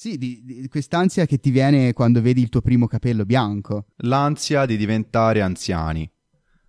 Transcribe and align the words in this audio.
Sì, 0.00 0.16
di, 0.16 0.40
di 0.42 0.66
quest'ansia 0.68 1.26
che 1.26 1.36
ti 1.36 1.50
viene 1.50 1.92
quando 1.92 2.22
vedi 2.22 2.40
il 2.40 2.48
tuo 2.48 2.62
primo 2.62 2.86
capello 2.86 3.26
bianco. 3.26 3.88
L'ansia 3.96 4.64
di 4.64 4.78
diventare 4.78 5.42
anziani. 5.42 6.10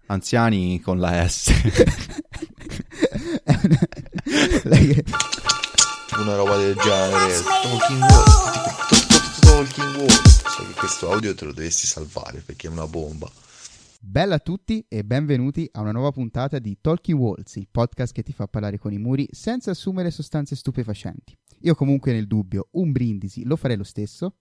Anziani 0.08 0.82
con 0.82 1.00
la 1.00 1.26
S. 1.26 1.48
una 6.20 6.36
roba 6.36 6.58
del 6.58 6.76
genere. 6.76 7.42
Talking 7.42 8.02
World. 8.02 9.40
Talking 9.40 9.96
World. 9.96 10.28
So 10.28 10.66
che 10.68 10.74
questo 10.74 11.10
audio 11.14 11.34
te 11.34 11.46
lo 11.46 11.54
dovresti 11.54 11.88
salvare 11.88 12.42
perché 12.46 12.68
è 12.68 12.70
una 12.70 12.88
bomba. 12.88 13.32
Bella 13.98 14.36
a 14.36 14.40
tutti 14.40 14.84
e 14.90 15.06
benvenuti 15.06 15.70
a 15.72 15.80
una 15.80 15.94
nuova 15.94 16.12
puntata 16.12 16.60
di 16.60 16.80
Talking 16.82 17.18
Walls, 17.18 17.56
il 17.56 17.70
podcast 17.72 18.12
che 18.12 18.24
ti 18.24 18.34
fa 18.34 18.48
parlare 18.48 18.78
con 18.78 18.92
i 18.92 18.98
muri 18.98 19.26
senza 19.32 19.72
assumere 19.72 20.12
sostanze 20.12 20.58
stupefacenti. 20.58 21.38
Io 21.64 21.76
comunque 21.76 22.12
nel 22.12 22.26
dubbio 22.26 22.70
un 22.72 22.92
brindisi 22.92 23.44
lo 23.44 23.56
farei 23.56 23.78
lo 23.78 23.84
stesso. 23.84 24.38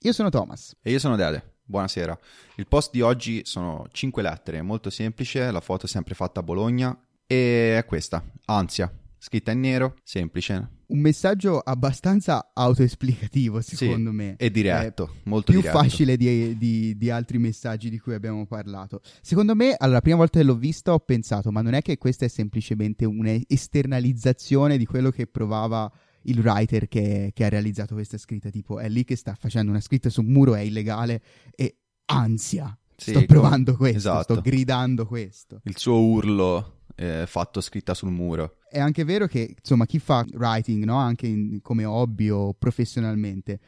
Io 0.00 0.12
sono 0.12 0.28
Thomas. 0.28 0.76
E 0.82 0.90
io 0.90 0.98
sono 0.98 1.16
Dede. 1.16 1.54
Buonasera. 1.64 2.18
Il 2.56 2.66
post 2.66 2.90
di 2.92 3.00
oggi 3.00 3.40
sono 3.44 3.86
5 3.90 4.20
lettere, 4.20 4.60
molto 4.60 4.90
semplice, 4.90 5.50
la 5.50 5.62
foto 5.62 5.86
è 5.86 5.88
sempre 5.88 6.14
fatta 6.14 6.40
a 6.40 6.42
Bologna 6.42 6.94
e 7.26 7.78
è 7.78 7.86
questa, 7.86 8.22
ansia, 8.44 8.92
scritta 9.16 9.52
in 9.52 9.60
nero, 9.60 9.94
semplice. 10.02 10.68
Un 10.88 10.98
messaggio 10.98 11.60
abbastanza 11.60 12.50
autoesplicativo, 12.52 13.62
secondo 13.62 14.10
sì, 14.10 14.16
me. 14.16 14.36
E 14.36 14.50
diretto, 14.50 15.14
è 15.14 15.28
molto 15.28 15.50
più 15.50 15.62
diretto. 15.62 15.78
facile 15.78 16.18
di, 16.18 16.58
di, 16.58 16.94
di, 16.98 17.08
altri 17.08 17.38
messaggi 17.38 17.88
di 17.88 17.98
cui 17.98 18.12
abbiamo 18.12 18.44
parlato. 18.44 19.00
Secondo 19.22 19.54
me, 19.54 19.74
allora, 19.78 19.96
la 19.96 20.02
prima 20.02 20.18
volta 20.18 20.40
che 20.40 20.44
l'ho 20.44 20.56
vista 20.56 20.92
ho 20.92 21.00
pensato, 21.00 21.50
ma 21.50 21.62
non 21.62 21.72
è 21.72 21.80
che 21.80 21.96
questa 21.96 22.26
è 22.26 22.28
semplicemente 22.28 23.06
un'esternalizzazione 23.06 24.76
di 24.76 24.84
quello 24.84 25.08
che 25.08 25.26
provava 25.26 25.90
il 26.24 26.40
writer 26.40 26.88
che, 26.88 27.32
che, 27.34 27.44
ha 27.44 27.48
realizzato 27.48 27.94
questa 27.94 28.18
scritta, 28.18 28.50
tipo 28.50 28.78
è 28.78 28.88
lì 28.88 29.04
che 29.04 29.16
sta 29.16 29.34
facendo 29.34 29.70
una 29.70 29.80
scritta 29.80 30.10
su 30.10 30.20
un 30.20 30.28
muro, 30.28 30.54
è 30.54 30.60
illegale 30.60 31.22
e 31.54 31.76
ansia. 32.06 32.76
Sì, 32.96 33.10
sto 33.10 33.24
provando 33.24 33.74
come... 33.74 33.90
questo, 33.90 34.10
esatto. 34.10 34.32
sto 34.34 34.42
gridando 34.42 35.06
questo. 35.06 35.60
Il 35.64 35.76
suo 35.76 35.98
urlo 35.98 36.82
eh, 36.94 37.24
fatto 37.26 37.60
scritta 37.60 37.94
sul 37.94 38.10
muro. 38.10 38.56
È 38.68 38.78
anche 38.78 39.04
vero 39.04 39.26
che, 39.26 39.54
insomma, 39.58 39.86
chi 39.86 39.98
fa 39.98 40.24
writing, 40.32 40.84
no? 40.84 40.96
anche 40.96 41.26
in, 41.26 41.60
come 41.62 41.84
hobby 41.84 42.28
o 42.28 42.54
professionalmente, 42.54 43.58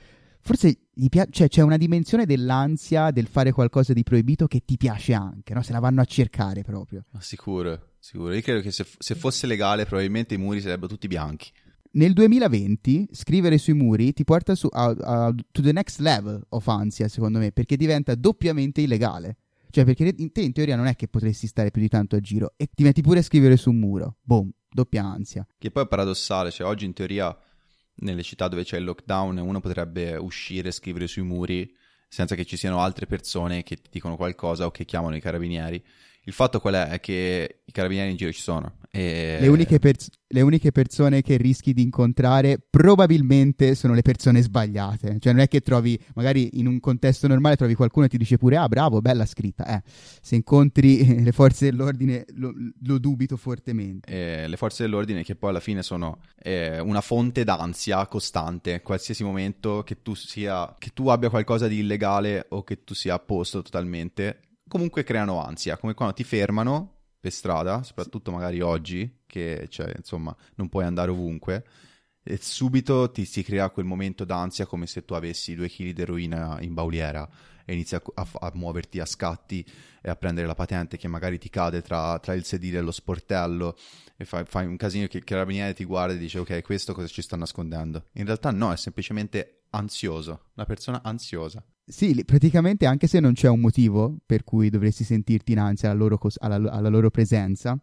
forse 0.40 0.78
gli 0.92 1.08
piace, 1.08 1.30
cioè, 1.30 1.48
c'è 1.48 1.62
una 1.62 1.76
dimensione 1.76 2.24
dell'ansia 2.24 3.10
del 3.10 3.26
fare 3.26 3.52
qualcosa 3.52 3.92
di 3.92 4.02
proibito 4.02 4.46
che 4.46 4.62
ti 4.64 4.76
piace 4.76 5.12
anche, 5.12 5.54
no? 5.54 5.62
Se 5.62 5.72
la 5.72 5.80
vanno 5.80 6.00
a 6.00 6.04
cercare 6.04 6.62
proprio. 6.62 7.04
Ma 7.10 7.20
sicuro, 7.20 7.94
sicuro. 7.98 8.32
Io 8.32 8.40
credo 8.40 8.60
che 8.60 8.70
se, 8.70 8.86
se 8.98 9.14
fosse 9.14 9.46
legale 9.46 9.84
probabilmente 9.84 10.34
i 10.34 10.38
muri 10.38 10.60
sarebbero 10.60 10.88
tutti 10.88 11.08
bianchi. 11.08 11.50
Nel 11.96 12.12
2020 12.12 13.08
scrivere 13.12 13.56
sui 13.56 13.72
muri 13.72 14.12
ti 14.12 14.22
porta 14.22 14.54
su, 14.54 14.68
a, 14.70 14.84
a, 14.84 15.34
to 15.50 15.62
the 15.62 15.72
next 15.72 15.98
level 16.00 16.44
of 16.50 16.68
ansia, 16.68 17.08
secondo 17.08 17.38
me, 17.38 17.52
perché 17.52 17.78
diventa 17.78 18.14
doppiamente 18.14 18.82
illegale. 18.82 19.38
Cioè, 19.70 19.84
perché 19.86 20.14
te 20.14 20.40
in 20.42 20.52
teoria 20.52 20.76
non 20.76 20.86
è 20.86 20.94
che 20.94 21.08
potresti 21.08 21.46
stare 21.46 21.70
più 21.70 21.80
di 21.80 21.88
tanto 21.88 22.14
a 22.14 22.20
giro 22.20 22.52
e 22.58 22.68
ti 22.70 22.82
metti 22.82 23.00
pure 23.00 23.20
a 23.20 23.22
scrivere 23.22 23.56
su 23.56 23.70
un 23.70 23.78
muro. 23.78 24.16
Boom, 24.20 24.50
doppia 24.68 25.04
ansia. 25.04 25.46
Che 25.56 25.70
poi 25.70 25.84
è 25.84 25.88
paradossale, 25.88 26.50
cioè 26.50 26.66
oggi 26.66 26.84
in 26.84 26.92
teoria 26.92 27.34
nelle 27.96 28.22
città 28.22 28.46
dove 28.48 28.62
c'è 28.62 28.76
il 28.76 28.84
lockdown 28.84 29.38
uno 29.38 29.60
potrebbe 29.60 30.16
uscire 30.16 30.68
e 30.68 30.72
scrivere 30.72 31.06
sui 31.06 31.22
muri 31.22 31.74
senza 32.08 32.34
che 32.34 32.44
ci 32.44 32.58
siano 32.58 32.80
altre 32.80 33.06
persone 33.06 33.62
che 33.62 33.76
ti 33.76 33.88
dicono 33.90 34.16
qualcosa 34.16 34.66
o 34.66 34.70
che 34.70 34.84
chiamano 34.84 35.16
i 35.16 35.20
carabinieri. 35.20 35.82
Il 36.26 36.32
fatto 36.32 36.58
qual 36.58 36.74
è? 36.74 36.88
È 36.88 37.00
che 37.00 37.60
i 37.64 37.70
carabinieri 37.70 38.10
in 38.10 38.16
giro 38.16 38.32
ci 38.32 38.40
sono. 38.40 38.78
E... 38.90 39.38
Le, 39.40 39.46
uniche 39.46 39.78
pers- 39.78 40.10
le, 40.26 40.40
uniche 40.40 40.72
persone 40.72 41.22
che 41.22 41.36
rischi 41.36 41.72
di 41.72 41.82
incontrare 41.82 42.58
probabilmente 42.68 43.76
sono 43.76 43.94
le 43.94 44.02
persone 44.02 44.42
sbagliate. 44.42 45.18
Cioè 45.20 45.32
non 45.32 45.42
è 45.42 45.46
che 45.46 45.60
trovi, 45.60 45.96
magari 46.14 46.58
in 46.58 46.66
un 46.66 46.80
contesto 46.80 47.28
normale 47.28 47.54
trovi 47.54 47.74
qualcuno 47.74 48.06
e 48.06 48.08
ti 48.08 48.16
dice 48.18 48.38
pure, 48.38 48.56
ah 48.56 48.66
bravo, 48.66 49.00
bella 49.00 49.24
scritta. 49.24 49.76
Eh, 49.76 49.82
se 49.86 50.34
incontri 50.34 51.22
le 51.22 51.30
forze 51.30 51.70
dell'ordine 51.70 52.24
lo, 52.34 52.52
lo 52.82 52.98
dubito 52.98 53.36
fortemente. 53.36 54.10
E 54.10 54.48
le 54.48 54.56
forze 54.56 54.82
dell'ordine 54.82 55.22
che 55.22 55.36
poi 55.36 55.50
alla 55.50 55.60
fine 55.60 55.84
sono 55.84 56.18
eh, 56.42 56.80
una 56.80 57.02
fonte 57.02 57.44
d'ansia 57.44 58.04
costante. 58.08 58.82
Qualsiasi 58.82 59.22
momento 59.22 59.84
che 59.84 60.02
tu 60.02 60.14
sia, 60.14 60.74
che 60.76 60.90
tu 60.92 61.06
abbia 61.06 61.30
qualcosa 61.30 61.68
di 61.68 61.78
illegale 61.78 62.46
o 62.48 62.64
che 62.64 62.82
tu 62.82 62.94
sia 62.94 63.14
a 63.14 63.20
posto 63.20 63.62
totalmente 63.62 64.40
comunque 64.68 65.04
creano 65.04 65.42
ansia, 65.42 65.76
come 65.76 65.94
quando 65.94 66.14
ti 66.14 66.24
fermano 66.24 66.94
per 67.20 67.32
strada, 67.32 67.82
soprattutto 67.82 68.30
magari 68.30 68.60
oggi, 68.60 69.22
che 69.26 69.66
cioè, 69.68 69.92
insomma 69.96 70.34
non 70.56 70.68
puoi 70.68 70.84
andare 70.84 71.10
ovunque, 71.10 71.64
e 72.28 72.38
subito 72.40 73.10
ti 73.12 73.24
si 73.24 73.44
crea 73.44 73.70
quel 73.70 73.86
momento 73.86 74.24
d'ansia 74.24 74.66
come 74.66 74.88
se 74.88 75.04
tu 75.04 75.14
avessi 75.14 75.54
due 75.54 75.68
chili 75.68 75.92
di 75.92 76.02
eroina 76.02 76.58
in 76.60 76.74
bauliera 76.74 77.28
e 77.64 77.72
inizi 77.72 77.94
a, 77.94 78.02
a, 78.14 78.26
a, 78.40 78.50
muoverti 78.54 78.98
a 78.98 79.06
scatti 79.06 79.64
e 80.02 80.10
a 80.10 80.16
prendere 80.16 80.46
la 80.46 80.56
patente 80.56 80.96
che 80.96 81.06
magari 81.06 81.38
ti 81.38 81.48
cade 81.48 81.82
tra, 81.82 82.18
tra 82.18 82.34
il 82.34 82.44
sedile 82.44 82.78
e 82.78 82.80
lo 82.80 82.90
sportello 82.90 83.76
e 84.16 84.24
fai, 84.24 84.44
fai 84.44 84.66
un 84.66 84.76
casino 84.76 85.06
che 85.06 85.18
il 85.18 85.24
carabiniere 85.24 85.72
ti 85.72 85.84
guarda 85.84 86.14
e 86.14 86.18
dice 86.18 86.40
ok 86.40 86.62
questo 86.62 86.94
cosa 86.94 87.06
ci 87.06 87.22
sta 87.22 87.36
nascondendo? 87.36 88.06
In 88.14 88.24
realtà 88.24 88.50
no 88.50 88.72
è 88.72 88.76
semplicemente 88.76 89.66
ansioso 89.70 90.46
una 90.54 90.66
persona 90.66 91.02
ansiosa 91.04 91.64
sì, 91.88 92.24
praticamente 92.24 92.84
anche 92.84 93.06
se 93.06 93.20
non 93.20 93.34
c'è 93.34 93.48
un 93.48 93.60
motivo 93.60 94.16
per 94.26 94.42
cui 94.42 94.70
dovresti 94.70 95.04
sentirti 95.04 95.52
in 95.52 95.60
ansia 95.60 95.90
alla 95.90 95.98
loro, 95.98 96.18
cos- 96.18 96.38
alla, 96.40 96.56
alla 96.70 96.88
loro 96.88 97.10
presenza, 97.10 97.78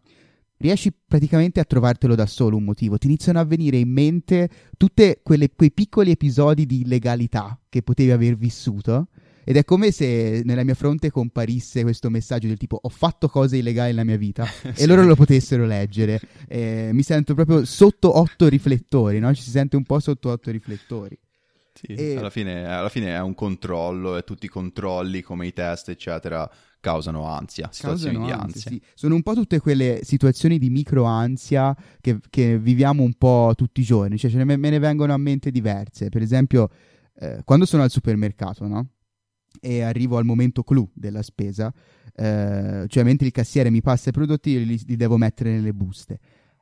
riesci 0.58 0.92
praticamente 0.92 1.58
a 1.58 1.64
trovartelo 1.64 2.14
da 2.14 2.26
solo 2.26 2.56
un 2.56 2.64
motivo. 2.64 2.98
Ti 2.98 3.06
iniziano 3.06 3.38
a 3.38 3.44
venire 3.44 3.78
in 3.78 3.88
mente 3.88 4.48
tutti 4.76 5.20
quei 5.22 5.50
piccoli 5.72 6.10
episodi 6.10 6.66
di 6.66 6.82
illegalità 6.82 7.58
che 7.68 7.82
potevi 7.82 8.10
aver 8.10 8.36
vissuto. 8.36 9.08
Ed 9.46 9.56
è 9.56 9.64
come 9.64 9.90
se 9.90 10.40
nella 10.44 10.64
mia 10.64 10.74
fronte 10.74 11.10
comparisse 11.10 11.82
questo 11.82 12.08
messaggio 12.08 12.46
del 12.48 12.56
tipo 12.56 12.78
ho 12.80 12.88
fatto 12.88 13.28
cose 13.28 13.58
illegali 13.58 13.90
nella 13.90 14.04
mia 14.04 14.16
vita 14.16 14.46
sì. 14.72 14.82
e 14.82 14.86
loro 14.86 15.02
lo 15.02 15.14
potessero 15.14 15.66
leggere. 15.66 16.20
Eh, 16.48 16.90
mi 16.92 17.02
sento 17.02 17.34
proprio 17.34 17.64
sotto 17.64 18.18
otto 18.18 18.48
riflettori, 18.48 19.18
no? 19.18 19.34
Ci 19.34 19.42
si 19.42 19.50
sente 19.50 19.76
un 19.76 19.84
po' 19.84 19.98
sotto 20.00 20.30
otto 20.30 20.50
riflettori. 20.50 21.18
Sì, 21.74 21.86
e... 21.86 22.16
alla, 22.16 22.30
fine, 22.30 22.64
alla, 22.66 22.88
fine, 22.88 23.14
è 23.16 23.20
un 23.20 23.34
controllo 23.34 24.16
e 24.16 24.22
tutti 24.22 24.46
i 24.46 24.48
controlli 24.48 25.22
come 25.22 25.48
i 25.48 25.52
test 25.52 25.88
eccetera 25.88 26.48
causano 26.78 27.24
ansia, 27.24 27.68
situazioni 27.72 28.16
causano 28.16 28.26
di 28.26 28.42
ansia. 28.44 28.70
Sì. 28.70 28.82
Sono 28.94 29.16
un 29.16 29.22
po' 29.22 29.34
tutte 29.34 29.58
quelle 29.58 30.00
situazioni 30.04 30.58
di 30.58 30.70
micro 30.70 31.04
ansia 31.04 31.74
che, 32.00 32.20
che 32.30 32.58
viviamo 32.58 33.02
un 33.02 33.14
po' 33.14 33.54
tutti 33.56 33.80
i 33.80 33.84
giorni, 33.84 34.18
cioè 34.18 34.32
me, 34.44 34.56
me 34.56 34.70
ne 34.70 34.78
vengono 34.78 35.12
a 35.12 35.16
mente 35.16 35.50
diverse. 35.50 36.10
Per 36.10 36.22
esempio, 36.22 36.68
eh, 37.16 37.40
quando 37.44 37.66
sono 37.66 37.82
al 37.82 37.90
supermercato, 37.90 38.68
no? 38.68 38.90
E 39.60 39.82
arrivo 39.82 40.16
al 40.18 40.24
momento 40.24 40.62
clou 40.62 40.88
della 40.92 41.22
spesa, 41.22 41.72
eh, 42.14 42.84
cioè 42.86 43.02
mentre 43.02 43.26
il 43.26 43.32
cassiere 43.32 43.70
mi 43.70 43.80
passa 43.80 44.10
i 44.10 44.12
prodotti, 44.12 44.50
io 44.50 44.58
li, 44.60 44.80
li 44.86 44.96
devo 44.96 45.16
mettere 45.16 45.50
nelle 45.50 45.72
buste. 45.72 46.20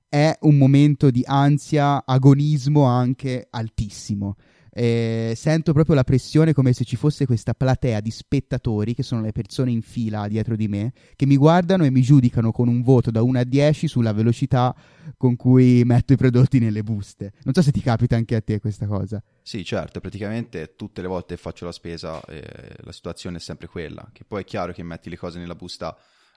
È 0.09 0.39
un 0.43 0.57
momento 0.57 1.11
di 1.11 1.23
ansia, 1.27 2.05
agonismo 2.07 2.85
anche 2.85 3.49
altissimo 3.51 4.37
eh, 4.75 5.35
sento 5.37 5.73
proprio 5.75 5.95
la 5.95 6.05
pressione 6.05 6.55
come 6.55 6.73
se 6.73 6.85
ci 6.85 6.97
fosse 6.97 7.27
questa 7.27 7.53
platea 7.53 8.01
di 8.01 8.11
spettatori, 8.11 8.95
che 8.95 9.03
sono 9.03 9.21
le 9.21 9.33
persone 9.33 9.71
in 9.71 9.83
fila 9.83 10.27
dietro 10.29 10.57
di 10.57 10.67
me, 10.67 10.93
che 11.15 11.27
mi 11.27 11.37
guardano 11.37 11.85
e 11.85 11.91
mi 11.91 12.01
giudicano 12.01 12.53
con 12.53 12.69
un 12.69 12.83
voto 12.83 13.11
da 13.11 13.23
1 13.23 13.39
a 13.41 13.45
10 13.45 13.87
sulla 13.87 14.13
velocità 14.13 14.75
con 15.19 15.37
cui 15.37 15.83
metto 15.85 16.15
i 16.15 16.17
prodotti 16.17 16.59
nelle 16.59 16.83
buste. 16.83 17.33
Non 17.43 17.53
so 17.53 17.61
se 17.61 17.71
ti 17.71 17.83
capita 17.83 18.17
anche 18.17 18.35
a 18.35 18.41
te 18.41 18.61
questa 18.61 18.87
cosa. 18.87 19.23
Sì, 19.43 19.63
certo, 19.65 20.01
praticamente 20.01 20.75
tutte 20.75 21.03
le 21.03 21.09
volte 21.09 21.35
che 21.35 21.41
faccio 21.41 21.67
la 21.67 21.73
spesa 21.73 22.21
eh, 22.25 22.43
la 22.79 22.93
situazione 22.93 23.37
è 23.37 23.41
sempre 23.41 23.67
quella, 23.67 24.09
che 24.13 24.25
poi 24.25 24.43
è 24.43 24.45
chiaro 24.45 24.73
che 24.73 24.83
metti 24.83 25.11
le 25.11 25.19
cose 25.19 25.39
nella 25.39 25.55
busta 25.55 25.95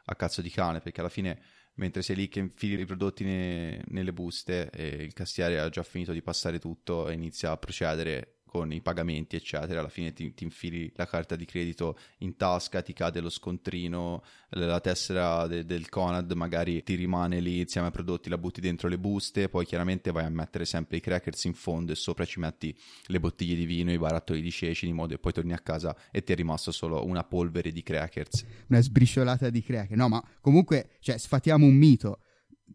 a 0.08 0.16
cazzo 0.16 0.42
di 0.42 0.50
cane, 0.50 0.82
perché 0.82 1.00
alla 1.00 1.10
fine 1.10 1.40
mentre 1.76 2.02
sei 2.02 2.16
lì 2.16 2.28
che 2.28 2.40
infili 2.40 2.82
i 2.82 2.86
prodotti 2.86 3.24
ne, 3.24 3.82
nelle 3.88 4.14
buste 4.14 4.70
e 4.70 4.88
il 4.88 5.14
cassiere 5.14 5.60
ha 5.60 5.70
già 5.70 5.84
finito 5.84 6.12
di 6.12 6.22
passare 6.22 6.60
tutto 6.60 7.08
e 7.08 7.14
inizia 7.14 7.52
a 7.52 7.58
procedere 7.58 8.35
con 8.46 8.72
i 8.72 8.82
pagamenti, 8.82 9.36
eccetera. 9.36 9.80
Alla 9.80 9.90
fine 9.90 10.14
ti, 10.14 10.34
ti, 10.34 10.44
infili 10.44 10.92
la 10.96 11.06
carta 11.06 11.36
di 11.36 11.46
credito 11.46 11.98
in 12.20 12.38
tasca, 12.38 12.82
ti 12.82 12.94
cade 12.94 13.20
lo 13.20 13.30
scontrino, 13.30 14.24
la 14.50 14.80
tessera 14.80 15.48
de, 15.48 15.66
del 15.66 15.90
Conad 15.90 16.32
magari 16.34 16.84
ti 16.84 16.96
rimane 16.96 17.40
lì 17.40 17.60
insieme 17.60 17.88
ai 17.88 17.94
prodotti, 17.94 18.30
la 18.30 18.38
butti 18.38 18.62
dentro 18.62 18.88
le 18.88 18.98
buste, 18.98 19.50
poi 19.50 19.66
chiaramente 19.66 20.12
vai 20.12 20.26
a 20.26 20.30
mettere 20.30 20.66
sempre 20.66 20.98
i 20.98 21.02
crackers 21.02 21.44
in 21.46 21.54
fondo 21.54 21.92
e 21.92 21.96
sopra 21.96 22.24
ci 22.26 22.40
metti 22.40 22.76
le 23.08 23.20
bottiglie 23.20 23.56
di 23.56 23.66
vino, 23.66 23.92
i 23.92 23.98
barattoli 23.98 24.42
di 24.42 24.52
ceci, 24.52 24.86
di 24.86 24.94
modo 24.94 25.14
che 25.14 25.20
poi 25.20 25.34
torni 25.34 25.54
a 25.54 25.60
casa 25.60 25.96
e 26.12 26.24
ti 26.24 26.32
è 26.32 26.36
rimasto 26.36 26.72
solo 26.72 27.06
una 27.06 27.24
polvere 27.24 27.72
di 27.72 27.84
crackers. 27.84 28.46
Una 28.68 28.82
sbriciolata 28.82 29.50
di 29.50 29.62
crackers. 29.62 30.00
No, 30.00 30.08
ma 30.08 30.24
comunque, 30.40 30.92
cioè, 31.00 31.18
sfatiamo 31.18 31.66
un 31.66 31.76
mito 31.76 32.20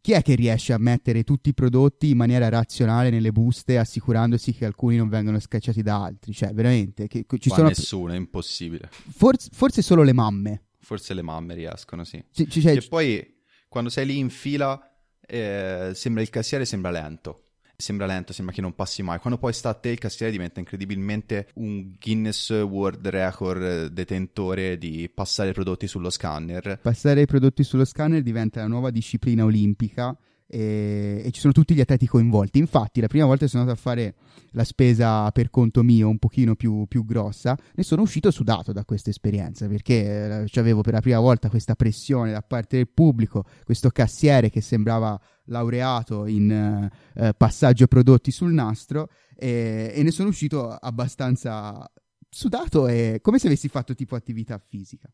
chi 0.01 0.13
è 0.13 0.23
che 0.23 0.35
riesce 0.35 0.73
a 0.73 0.79
mettere 0.79 1.25
tutti 1.25 1.51
i 1.51 1.55
prodotti 1.55 2.11
in 2.11 2.17
maniera 2.17 2.49
razionale 2.49 3.11
nelle 3.11 3.33
buste, 3.33 3.79
assicurandosi 3.79 4.53
che 4.53 4.65
alcuni 4.65 4.97
non 4.97 5.09
vengono 5.09 5.39
scacciati 5.39 5.83
da 5.83 6.03
altri? 6.03 6.33
Cioè, 6.33 6.53
veramente, 6.53 7.07
che, 7.07 7.27
ci 7.39 7.49
Ma 7.51 7.55
sono... 7.55 7.69
nessuno, 7.69 8.13
è 8.13 8.17
impossibile. 8.17 8.89
Forse, 8.91 9.51
forse, 9.53 9.83
solo 9.83 10.03
le 10.03 10.13
mamme. 10.13 10.65
Forse 10.79 11.13
le 11.13 11.23
mamme 11.23 11.55
riescono, 11.55 12.05
sì. 12.05 12.25
C- 12.33 12.49
cioè, 12.49 12.77
e 12.77 12.83
poi, 12.89 13.43
quando 13.69 13.91
sei 13.91 14.07
lì 14.07 14.19
in 14.19 14.31
fila, 14.31 14.81
eh, 15.21 15.91
sembra 15.95 16.23
il 16.23 16.31
cassiere 16.31 16.65
sembra 16.65 16.91
lento. 16.91 17.50
Sembra 17.81 18.07
lento, 18.07 18.33
sembra 18.33 18.55
che 18.55 18.61
non 18.61 18.75
passi 18.75 19.03
mai. 19.03 19.19
Quando 19.19 19.39
poi 19.39 19.53
sta 19.53 19.71
a 19.71 19.75
te 19.75 19.91
il 19.91 19.99
cassiere 19.99 20.33
diventa 20.33 20.61
incredibilmente 20.61 21.49
un 21.55 21.95
Guinness 21.99 22.51
World 22.51 23.07
Record 23.07 23.87
detentore 23.87 24.79
di 24.79 25.11
passare 25.13 25.51
i 25.51 25.53
prodotti 25.53 25.87
sullo 25.87 26.11
scanner. 26.11 26.79
Passare 26.81 27.23
i 27.23 27.27
prodotti 27.27 27.63
sullo 27.65 27.85
scanner 27.85 28.23
diventa 28.23 28.61
la 28.61 28.69
nuova 28.69 28.91
disciplina 28.91 29.45
olimpica 29.45 30.17
e, 30.51 31.23
e, 31.25 31.31
ci 31.31 31.41
sono 31.41 31.53
tutti 31.53 31.75
gli 31.75 31.81
atleti 31.81 32.07
coinvolti. 32.07 32.59
Infatti, 32.59 33.01
la 33.01 33.07
prima 33.07 33.25
volta 33.25 33.45
che 33.45 33.51
sono 33.51 33.63
andato 33.63 33.79
a 33.79 33.83
fare 33.83 34.15
la 34.53 34.65
spesa 34.65 35.31
per 35.31 35.49
conto 35.49 35.85
mio, 35.85 36.09
un 36.09 36.19
pochino 36.19 36.57
più, 36.57 36.87
più 36.87 37.05
grossa, 37.05 37.57
ne 37.75 37.83
sono 37.85 38.03
uscito 38.03 38.33
sudato 38.33 38.73
da 38.73 38.85
questa 38.85 39.11
esperienza 39.11 39.69
perché 39.69 40.45
eh, 40.53 40.59
avevo 40.59 40.81
per 40.81 40.95
la 40.95 41.01
prima 41.01 41.21
volta 41.21 41.49
questa 41.49 41.77
pressione 41.77 42.33
da 42.33 42.43
parte 42.43 42.77
del 42.77 42.89
pubblico, 42.89 43.45
questo 43.65 43.91
cassiere 43.91 44.51
che 44.51 44.61
sembrava 44.61 45.19
laureato 45.45 46.27
in 46.27 46.51
eh, 46.51 46.91
eh 47.15 47.35
passaggio 47.35 47.87
prodotti 47.87 48.33
sul 48.33 48.53
nastro 48.53 49.09
e, 49.37 49.93
e 49.95 50.03
ne 50.03 50.11
sono 50.11 50.29
uscito 50.29 50.69
abbastanza 50.69 51.89
sudato 52.29 52.89
e 52.89 53.21
come 53.23 53.39
se 53.39 53.47
avessi 53.47 53.69
fatto 53.69 53.95
tipo 53.95 54.17
attività 54.17 54.59
fisica. 54.59 55.09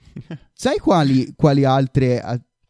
Sai 0.52 0.78
quali, 0.78 1.34
quali 1.36 1.64
altre 1.64 2.20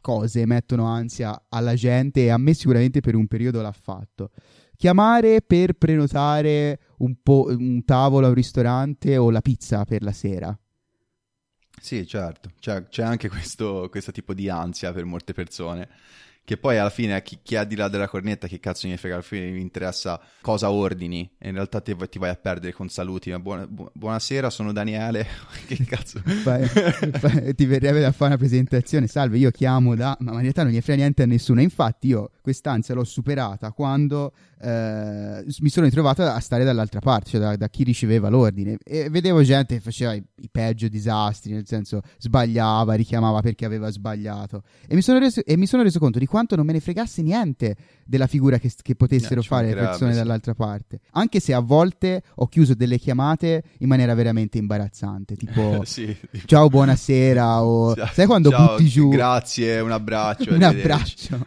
cose 0.00 0.46
mettono 0.46 0.84
ansia 0.86 1.46
alla 1.48 1.74
gente 1.74 2.24
e 2.24 2.30
a 2.30 2.38
me 2.38 2.54
sicuramente 2.54 3.00
per 3.00 3.14
un 3.14 3.26
periodo 3.26 3.60
l'ha 3.60 3.72
fatto. 3.72 4.30
Chiamare 4.76 5.42
per 5.42 5.74
prenotare 5.74 6.80
un, 6.98 7.16
po- 7.22 7.46
un 7.48 7.84
tavolo 7.84 8.26
a 8.26 8.28
un 8.30 8.34
ristorante 8.34 9.16
o 9.16 9.30
la 9.30 9.40
pizza 9.42 9.84
per 9.84 10.02
la 10.02 10.12
sera. 10.12 10.58
Sì, 11.80 12.06
certo, 12.06 12.50
c'è, 12.58 12.88
c'è 12.88 13.02
anche 13.02 13.28
questo, 13.28 13.88
questo 13.90 14.12
tipo 14.12 14.34
di 14.34 14.48
ansia 14.48 14.92
per 14.92 15.04
molte 15.04 15.32
persone 15.32 15.88
che 16.50 16.56
poi 16.56 16.78
alla 16.78 16.90
fine 16.90 17.22
chi, 17.22 17.38
chi 17.44 17.54
è 17.54 17.64
di 17.64 17.76
là 17.76 17.86
della 17.86 18.08
cornetta 18.08 18.48
che 18.48 18.58
cazzo 18.58 18.88
mi 18.88 18.96
frega 18.96 19.14
alla 19.14 19.22
fine 19.22 19.52
mi 19.52 19.60
interessa 19.60 20.20
cosa 20.40 20.72
ordini. 20.72 21.30
E 21.38 21.46
in 21.50 21.54
realtà 21.54 21.80
ti, 21.80 21.96
ti 22.08 22.18
vai 22.18 22.30
a 22.30 22.34
perdere 22.34 22.72
con 22.72 22.88
saluti. 22.88 23.32
Buona, 23.38 23.68
bu- 23.68 23.88
buonasera 23.92 24.50
sono 24.50 24.72
Daniele. 24.72 25.24
Che 25.70 25.84
cazzo? 25.84 26.20
Fai, 26.42 26.66
fai, 26.66 27.54
ti 27.54 27.66
verrebbe 27.66 28.00
da 28.00 28.10
fare 28.10 28.30
una 28.30 28.36
presentazione. 28.36 29.06
Salve 29.06 29.38
io 29.38 29.52
chiamo 29.52 29.94
da 29.94 30.16
ma 30.18 30.32
in 30.32 30.40
realtà 30.40 30.64
non 30.64 30.72
gli 30.72 30.80
frega 30.80 31.02
niente 31.02 31.22
a 31.22 31.26
nessuno. 31.26 31.60
Infatti 31.60 32.08
io 32.08 32.32
quest'ansia 32.50 32.94
l'ho 32.94 33.04
superata 33.04 33.70
quando 33.70 34.32
eh, 34.62 35.44
mi 35.60 35.70
sono 35.70 35.86
ritrovato 35.86 36.22
a 36.22 36.38
stare 36.40 36.64
dall'altra 36.64 37.00
parte, 37.00 37.30
cioè 37.30 37.40
da, 37.40 37.56
da, 37.56 37.68
chi 37.68 37.82
riceveva 37.82 38.28
l'ordine. 38.28 38.76
E 38.84 39.08
vedevo 39.08 39.42
gente 39.42 39.76
che 39.76 39.80
faceva 39.80 40.12
i, 40.12 40.22
i, 40.36 40.48
peggio 40.50 40.88
disastri, 40.88 41.52
nel 41.52 41.66
senso 41.66 42.02
sbagliava, 42.18 42.94
richiamava 42.94 43.40
perché 43.40 43.64
aveva 43.64 43.90
sbagliato. 43.90 44.62
E 44.86 44.94
mi, 44.94 45.02
reso, 45.18 45.40
e 45.44 45.56
mi, 45.56 45.66
sono 45.66 45.82
reso, 45.82 45.98
conto 45.98 46.18
di 46.18 46.26
quanto 46.26 46.56
non 46.56 46.66
me 46.66 46.72
ne 46.72 46.80
fregasse 46.80 47.22
niente 47.22 47.76
della 48.04 48.26
figura 48.26 48.58
che, 48.58 48.70
che 48.82 48.94
potessero 48.96 49.36
no, 49.36 49.42
fare 49.42 49.68
le 49.68 49.74
persone 49.74 50.12
sì. 50.12 50.18
dall'altra 50.18 50.54
parte. 50.54 51.00
Anche 51.12 51.40
se 51.40 51.54
a 51.54 51.60
volte 51.60 52.22
ho 52.34 52.46
chiuso 52.46 52.74
delle 52.74 52.98
chiamate 52.98 53.62
in 53.78 53.88
maniera 53.88 54.12
veramente 54.14 54.58
imbarazzante, 54.58 55.36
tipo 55.36 55.82
sì, 55.86 56.14
ciao, 56.44 56.68
buonasera, 56.68 57.62
o 57.62 57.94
ciao, 57.96 58.10
sai 58.12 58.26
quando 58.26 58.50
ciao, 58.50 58.76
butti 58.76 58.88
giù. 58.88 59.08
Grazie, 59.08 59.80
un 59.80 59.92
abbraccio. 59.92 60.52
un 60.52 60.62
abbraccio 60.62 61.46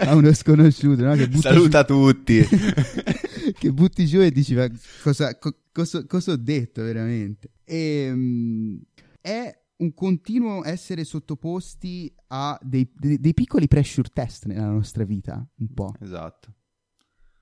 a 0.00 0.14
uno 0.16 0.32
sconosciuto, 0.38 1.04
no? 1.04 1.14
Saluta 1.40 1.84
giù. 1.84 1.94
tutti. 1.94 2.42
che 3.58 3.72
butti 3.72 4.06
giù 4.06 4.20
e 4.20 4.30
dici 4.30 4.56
cosa, 5.02 5.36
co- 5.38 5.62
cosa, 5.72 6.06
cosa, 6.06 6.32
ho 6.32 6.36
detto 6.36 6.82
veramente. 6.82 7.50
E, 7.64 8.10
um, 8.10 8.80
è 9.20 9.52
un 9.76 9.94
continuo 9.94 10.64
essere 10.64 11.04
sottoposti 11.04 12.12
a 12.28 12.58
dei, 12.62 12.90
dei, 12.94 13.20
dei, 13.20 13.34
piccoli 13.34 13.68
pressure 13.68 14.08
test 14.12 14.46
nella 14.46 14.68
nostra 14.68 15.04
vita, 15.04 15.44
un 15.56 15.74
po'. 15.74 15.94
Esatto. 16.00 16.54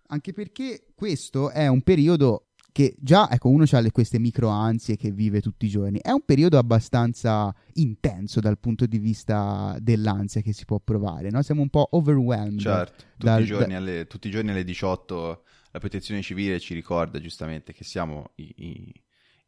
Anche 0.09 0.33
perché 0.33 0.93
questo 0.95 1.51
è 1.51 1.67
un 1.67 1.83
periodo 1.83 2.49
che 2.77 2.95
già, 2.99 3.31
ecco, 3.31 3.49
uno 3.49 3.65
ha 3.71 3.91
queste 3.91 4.19
micro 4.19 4.51
ansie 4.51 4.97
che 4.97 5.11
vive 5.11 5.41
tutti 5.41 5.65
i 5.65 5.69
giorni. 5.71 5.99
È 5.99 6.11
un 6.11 6.21
periodo 6.27 6.59
abbastanza 6.59 7.51
intenso 7.77 8.39
dal 8.39 8.59
punto 8.59 8.85
di 8.85 8.99
vista 8.99 9.79
dell'ansia 9.81 10.43
che 10.43 10.53
si 10.53 10.67
può 10.67 10.79
provare, 10.79 11.31
no? 11.31 11.41
Siamo 11.41 11.63
un 11.63 11.71
po' 11.71 11.89
overwhelmed. 11.93 12.61
Certo, 12.61 13.05
tutti, 13.13 13.25
dal, 13.25 13.41
i, 13.41 13.47
giorni 13.47 13.73
da... 13.73 13.79
alle, 13.79 14.07
tutti 14.07 14.29
i 14.29 14.31
giorni 14.31 14.51
alle 14.51 14.63
18 14.63 15.43
la 15.71 15.79
protezione 15.79 16.21
civile 16.21 16.61
ci 16.61 16.75
ricorda 16.75 17.19
giustamente 17.19 17.73
che 17.73 17.83
siamo 17.83 18.33
i, 18.35 18.53
i, 18.59 18.95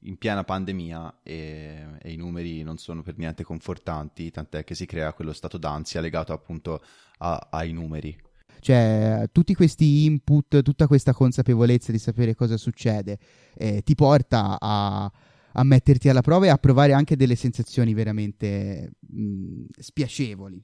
in 0.05 0.17
piena 0.17 0.43
pandemia 0.43 1.21
e, 1.23 1.99
e, 2.01 2.11
i 2.11 2.17
numeri 2.17 2.63
non 2.63 2.79
sono 2.79 3.03
per 3.03 3.19
niente 3.19 3.45
confortanti, 3.45 4.31
tant'è 4.31 4.65
che 4.65 4.75
si 4.75 4.87
crea 4.87 5.13
quello 5.13 5.35
stato 5.35 5.59
d'ansia 5.59 6.01
legato 6.01 6.33
appunto 6.33 6.83
a, 7.19 7.49
ai 7.51 7.73
numeri. 7.73 8.19
Cioè, 8.61 9.29
tutti 9.33 9.55
questi 9.55 10.05
input, 10.05 10.63
tutta 10.63 10.87
questa 10.87 11.13
consapevolezza 11.13 11.93
di 11.93 11.99
sapere 11.99 12.35
cosa 12.35 12.57
succede, 12.57 13.19
eh, 13.55 13.83
ti 13.83 13.95
porta 13.95 14.59
a, 14.61 15.11
a, 15.53 15.63
metterti 15.65 16.09
alla 16.09 16.23
prova 16.23 16.47
e 16.47 16.49
a 16.51 16.59
provare 16.59 16.93
anche 16.93 17.17
delle 17.17 17.37
sensazioni 17.37 17.95
veramente 17.95 18.93
mh, 19.01 19.65
spiacevoli. 19.79 20.63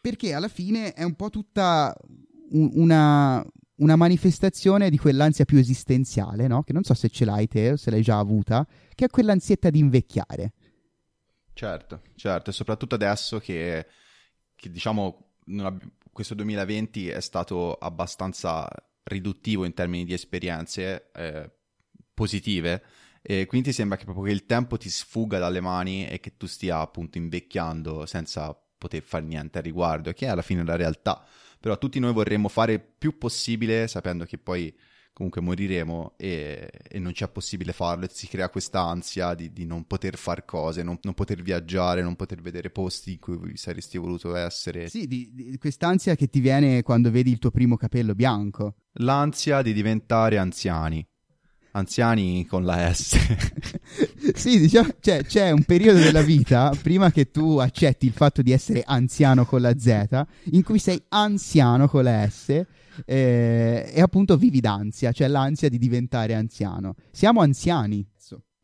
Perché 0.00 0.34
alla 0.34 0.48
fine 0.48 0.92
è 0.92 1.02
un 1.02 1.14
po' 1.14 1.30
tutta 1.30 1.94
un, 2.50 2.70
una, 2.74 3.44
una 3.76 3.96
manifestazione 3.96 4.90
di 4.90 4.98
quell'ansia 4.98 5.44
più 5.44 5.58
esistenziale, 5.58 6.46
no? 6.46 6.62
Che 6.62 6.72
non 6.72 6.84
so 6.84 6.94
se 6.94 7.08
ce 7.08 7.24
l'hai 7.24 7.48
te 7.48 7.72
o 7.72 7.76
se 7.76 7.90
l'hai 7.90 8.02
già 8.02 8.18
avuta, 8.18 8.66
che 8.94 9.06
è 9.06 9.08
quell'ansietta 9.08 9.70
di 9.70 9.78
invecchiare. 9.78 10.52
Certo, 11.52 12.02
certo, 12.16 12.50
e 12.50 12.52
soprattutto 12.52 12.94
adesso 12.94 13.38
che, 13.38 13.86
che 14.54 14.70
diciamo 14.70 15.30
questo 16.16 16.32
2020 16.32 17.10
è 17.10 17.20
stato 17.20 17.74
abbastanza 17.74 18.66
riduttivo 19.02 19.66
in 19.66 19.74
termini 19.74 20.06
di 20.06 20.14
esperienze 20.14 21.10
eh, 21.12 21.50
positive 22.14 22.82
e 23.20 23.44
quindi 23.44 23.74
sembra 23.74 23.98
che 23.98 24.04
proprio 24.04 24.24
che 24.24 24.30
il 24.30 24.46
tempo 24.46 24.78
ti 24.78 24.88
sfuga 24.88 25.38
dalle 25.38 25.60
mani 25.60 26.08
e 26.08 26.18
che 26.18 26.38
tu 26.38 26.46
stia 26.46 26.78
appunto 26.78 27.18
invecchiando 27.18 28.06
senza 28.06 28.58
poter 28.78 29.02
fare 29.02 29.26
niente 29.26 29.58
a 29.58 29.60
riguardo, 29.60 30.10
che 30.14 30.24
è 30.24 30.30
alla 30.30 30.40
fine 30.40 30.64
la 30.64 30.74
realtà. 30.76 31.22
Però 31.60 31.76
tutti 31.76 31.98
noi 31.98 32.14
vorremmo 32.14 32.48
fare 32.48 32.78
più 32.78 33.18
possibile 33.18 33.86
sapendo 33.86 34.24
che 34.24 34.38
poi 34.38 34.74
comunque 35.16 35.40
moriremo 35.40 36.12
e, 36.18 36.68
e 36.86 36.98
non 36.98 37.12
c'è 37.12 37.26
possibile 37.28 37.72
farlo 37.72 38.04
e 38.04 38.10
si 38.12 38.28
crea 38.28 38.50
questa 38.50 38.82
ansia 38.82 39.32
di, 39.32 39.50
di 39.50 39.64
non 39.64 39.86
poter 39.86 40.18
fare 40.18 40.44
cose, 40.44 40.82
non, 40.82 40.98
non, 41.00 41.14
poter 41.14 41.40
viaggiare, 41.40 42.02
non 42.02 42.16
poter 42.16 42.42
vedere 42.42 42.68
posti 42.68 43.12
in 43.12 43.18
cui 43.18 43.56
saresti 43.56 43.96
voluto 43.96 44.36
essere. 44.36 44.90
Sì, 44.90 45.06
di, 45.06 45.30
di 45.32 45.56
quest'ansia 45.56 46.14
che 46.16 46.26
ti 46.26 46.38
viene 46.38 46.82
quando 46.82 47.10
vedi 47.10 47.30
il 47.30 47.38
tuo 47.38 47.50
primo 47.50 47.78
capello 47.78 48.14
bianco. 48.14 48.74
L'ansia 48.98 49.62
di 49.62 49.72
diventare 49.72 50.36
anziani 50.36 51.02
anziani 51.70 52.46
con 52.46 52.64
la 52.64 52.92
S. 52.92 53.16
sì, 54.34 54.58
diciamo, 54.58 54.88
cioè, 55.00 55.24
c'è 55.24 55.50
un 55.50 55.62
periodo 55.64 55.98
della 55.98 56.22
vita, 56.22 56.74
prima 56.82 57.10
che 57.10 57.30
tu 57.30 57.58
accetti 57.58 58.06
il 58.06 58.12
fatto 58.12 58.40
di 58.40 58.50
essere 58.50 58.82
anziano 58.84 59.44
con 59.44 59.60
la 59.60 59.78
Z, 59.78 60.24
in 60.52 60.62
cui 60.62 60.78
sei 60.78 61.02
anziano 61.08 61.86
con 61.86 62.04
la 62.04 62.26
S 62.28 62.64
eh, 63.04 63.90
e 63.92 64.00
appunto 64.00 64.36
vivi 64.36 64.60
d'ansia, 64.60 65.12
cioè 65.12 65.28
l'ansia 65.28 65.68
di 65.68 65.78
diventare 65.78 66.34
anziano. 66.34 66.94
Siamo 67.10 67.40
anziani. 67.40 68.06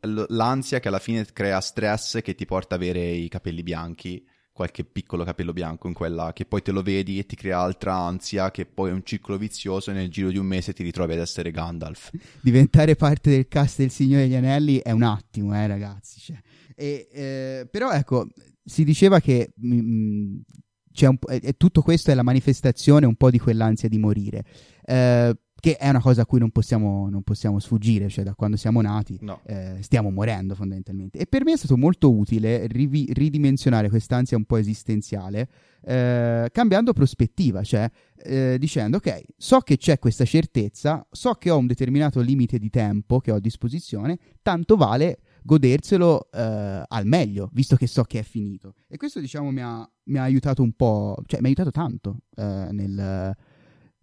L'ansia 0.05 0.81
che 0.81 0.89
alla 0.89 0.99
fine 0.99 1.25
crea 1.31 1.61
stress 1.61 2.21
che 2.21 2.35
ti 2.35 2.45
porta 2.45 2.75
ad 2.75 2.81
avere 2.81 3.05
i 3.11 3.29
capelli 3.29 3.63
bianchi 3.63 4.21
qualche 4.53 4.85
piccolo 4.85 5.23
capello 5.23 5.51
bianco 5.51 5.87
in 5.87 5.95
quella 5.95 6.31
che 6.31 6.45
poi 6.45 6.61
te 6.61 6.71
lo 6.71 6.83
vedi 6.83 7.17
e 7.17 7.25
ti 7.25 7.35
crea 7.35 7.59
altra 7.59 7.95
ansia 7.95 8.51
che 8.51 8.67
poi 8.67 8.91
è 8.91 8.93
un 8.93 9.03
ciclo 9.03 9.35
vizioso 9.35 9.89
e 9.89 9.95
nel 9.95 10.09
giro 10.09 10.29
di 10.29 10.37
un 10.37 10.45
mese 10.45 10.73
ti 10.73 10.83
ritrovi 10.83 11.13
ad 11.13 11.19
essere 11.19 11.49
Gandalf. 11.49 12.11
Diventare 12.39 12.95
parte 12.95 13.31
del 13.31 13.47
cast 13.47 13.79
del 13.79 13.89
Signore 13.89 14.23
degli 14.23 14.35
Anelli 14.35 14.77
è 14.77 14.91
un 14.91 15.01
attimo, 15.01 15.55
eh 15.55 15.65
ragazzi. 15.65 16.19
Cioè. 16.19 16.39
E, 16.75 17.07
eh, 17.11 17.67
però 17.69 17.91
ecco, 17.91 18.27
si 18.63 18.83
diceva 18.83 19.19
che 19.19 19.53
mh, 19.55 19.75
mm, 19.75 20.39
c'è 20.45 20.62
un, 21.01 21.17
eh, 21.29 21.53
tutto 21.57 21.81
questo 21.81 22.11
è 22.11 22.13
la 22.13 22.23
manifestazione 22.23 23.05
un 23.05 23.15
po' 23.15 23.29
di 23.29 23.39
quell'ansia 23.39 23.89
di 23.89 23.97
morire. 23.97 24.43
Eh, 24.85 25.35
che 25.63 25.77
è 25.77 25.87
una 25.87 26.01
cosa 26.01 26.23
a 26.23 26.25
cui 26.25 26.39
non 26.39 26.49
possiamo, 26.49 27.07
non 27.09 27.21
possiamo 27.21 27.57
sfuggire, 27.57 28.09
cioè 28.09 28.25
da 28.25 28.35
quando 28.35 28.57
siamo 28.57 28.81
nati 28.81 29.17
no. 29.21 29.39
eh, 29.45 29.77
stiamo 29.79 30.09
morendo 30.09 30.55
fondamentalmente. 30.55 31.19
E 31.19 31.25
per 31.25 31.45
me 31.45 31.53
è 31.53 31.55
stato 31.55 31.77
molto 31.77 32.13
utile 32.13 32.67
rivi- 32.67 33.07
ridimensionare 33.13 33.87
quest'ansia 33.87 34.35
un 34.35 34.43
po' 34.43 34.57
esistenziale, 34.57 35.47
eh, 35.85 36.49
cambiando 36.51 36.91
prospettiva, 36.91 37.63
cioè 37.63 37.89
eh, 38.17 38.57
dicendo 38.59 38.97
ok, 38.97 39.21
so 39.37 39.59
che 39.59 39.77
c'è 39.77 39.99
questa 39.99 40.25
certezza, 40.25 41.07
so 41.09 41.31
che 41.35 41.49
ho 41.49 41.57
un 41.57 41.67
determinato 41.67 42.19
limite 42.19 42.59
di 42.59 42.69
tempo 42.69 43.21
che 43.21 43.31
ho 43.31 43.35
a 43.35 43.39
disposizione, 43.39 44.19
tanto 44.41 44.75
vale 44.75 45.19
goderselo 45.43 46.29
eh, 46.31 46.83
al 46.87 47.05
meglio, 47.05 47.49
visto 47.53 47.75
che 47.75 47.87
so 47.87 48.03
che 48.03 48.19
è 48.19 48.23
finito. 48.23 48.73
E 48.87 48.97
questo 48.97 49.19
diciamo 49.19 49.51
mi 49.51 49.61
ha, 49.61 49.89
mi 50.05 50.17
ha 50.17 50.23
aiutato 50.23 50.61
un 50.61 50.73
po', 50.73 51.21
cioè 51.25 51.39
mi 51.39 51.45
ha 51.45 51.47
aiutato 51.49 51.71
tanto 51.71 52.17
eh, 52.35 52.67
nel 52.71 53.35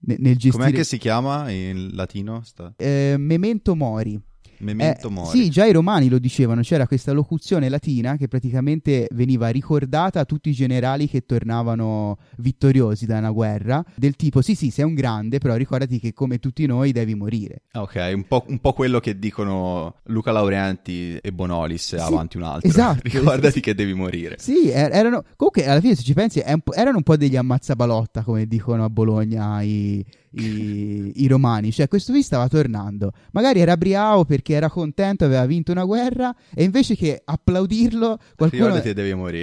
nel 0.01 0.37
gestire... 0.37 0.65
Com'è 0.65 0.73
che 0.73 0.85
si 0.85 0.99
chiama 0.99 1.51
in 1.51 1.91
latino? 1.95 2.43
Sta... 2.43 2.73
Eh, 2.77 3.17
memento 3.19 3.75
mori. 3.75 4.19
Memento 4.61 5.09
Eh, 5.09 5.11
mori. 5.11 5.39
Sì, 5.39 5.49
già 5.51 5.65
i 5.67 5.73
romani 5.73 6.09
lo 6.09 6.19
dicevano, 6.19 6.61
c'era 6.63 6.87
questa 6.87 7.13
locuzione 7.13 7.69
latina 7.69 8.17
che 8.17 8.29
praticamente 8.29 9.09
veniva 9.13 9.49
ricordata 9.49 10.21
a 10.21 10.25
tutti 10.25 10.51
i 10.51 10.53
generali 10.53 11.09
che 11.09 11.25
tornavano 11.25 12.19
vittoriosi 12.39 13.07
da 13.07 13.19
una 13.19 13.31
guerra, 13.31 13.83
del 13.97 14.17
tipo 14.17 14.43
sì 14.43 14.55
sì 14.55 14.71
sei 14.71 14.85
un 14.85 14.95
grande, 14.95 15.39
però 15.39 15.55
ricordati 15.57 15.99
che 15.99 16.13
come 16.13 16.39
tutti 16.39 16.67
noi 16.67 16.93
devi 16.93 17.15
morire. 17.15 17.63
Ok, 17.73 18.11
un 18.15 18.25
po', 18.27 18.45
un 18.49 18.59
po' 18.59 18.73
quello 18.73 19.01
che 19.01 19.19
dicono 19.19 19.97
Luca 20.05 20.33
Laureanti 20.33 21.17
e 21.17 21.33
Bonolis 21.33 21.97
Sì, 21.97 21.97
avanti 21.97 22.37
un 22.37 22.43
altro. 22.45 22.69
esatto. 22.69 23.01
Ricordati 23.09 23.61
che 23.61 23.75
devi 23.75 23.95
morire. 23.95 24.37
Sì, 24.39 24.69
er- 24.71 24.93
erano, 24.93 25.23
comunque 25.37 25.67
alla 25.67 25.81
fine 25.81 25.95
se 25.95 26.03
ci 26.03 26.15
pensi 26.15 26.41
erano 26.41 26.97
un 26.97 27.03
po' 27.03 27.17
degli 27.17 27.37
ammazzabalotta 27.37 28.23
come 28.23 28.47
dicono 28.47 28.85
a 28.85 28.91
Bologna 28.91 29.61
i, 29.63 30.05
i- 30.33 31.13
i 31.23 31.27
romani, 31.27 31.73
cioè 31.73 31.89
questo 31.89 32.13
qui 32.13 32.23
stava 32.23 32.47
tornando, 32.49 33.13
magari 33.33 33.61
era 33.61 33.77
briavo 33.77 34.25
perché 34.25 34.55
era 34.55 34.69
contento, 34.71 35.25
aveva 35.25 35.45
vinto 35.47 35.73
una 35.73 35.85
guerra 35.85 36.35
e 36.55 36.63
invece 36.65 36.95
che 36.97 37.21
applaudirlo 37.25 38.19
qualcuno 38.37 38.65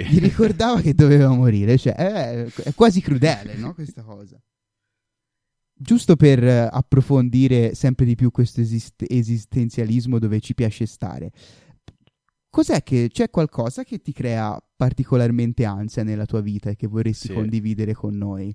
gli 0.08 0.18
ricordava 0.18 0.80
che 0.80 0.94
doveva 0.94 1.28
morire, 1.28 1.76
cioè 1.76 1.94
è, 1.94 2.44
è 2.46 2.74
quasi 2.74 3.00
crudele, 3.00 3.54
no? 3.56 3.74
Questa 3.74 4.02
cosa. 4.02 4.40
Giusto 5.80 6.16
per 6.16 6.42
approfondire 6.72 7.74
sempre 7.74 8.04
di 8.04 8.16
più 8.16 8.30
questo 8.32 8.60
esist- 8.60 9.04
esistenzialismo 9.06 10.18
dove 10.18 10.40
ci 10.40 10.54
piace 10.54 10.86
stare. 10.86 11.30
Cos'è 12.50 12.82
che 12.82 13.08
c'è 13.12 13.30
qualcosa 13.30 13.84
che 13.84 13.98
ti 13.98 14.12
crea 14.12 14.58
particolarmente 14.74 15.64
ansia 15.64 16.02
nella 16.02 16.24
tua 16.24 16.40
vita 16.40 16.70
e 16.70 16.76
che 16.76 16.86
vorresti 16.88 17.28
Sì. 17.28 17.34
condividere 17.34 17.92
con 17.92 18.16
noi? 18.16 18.52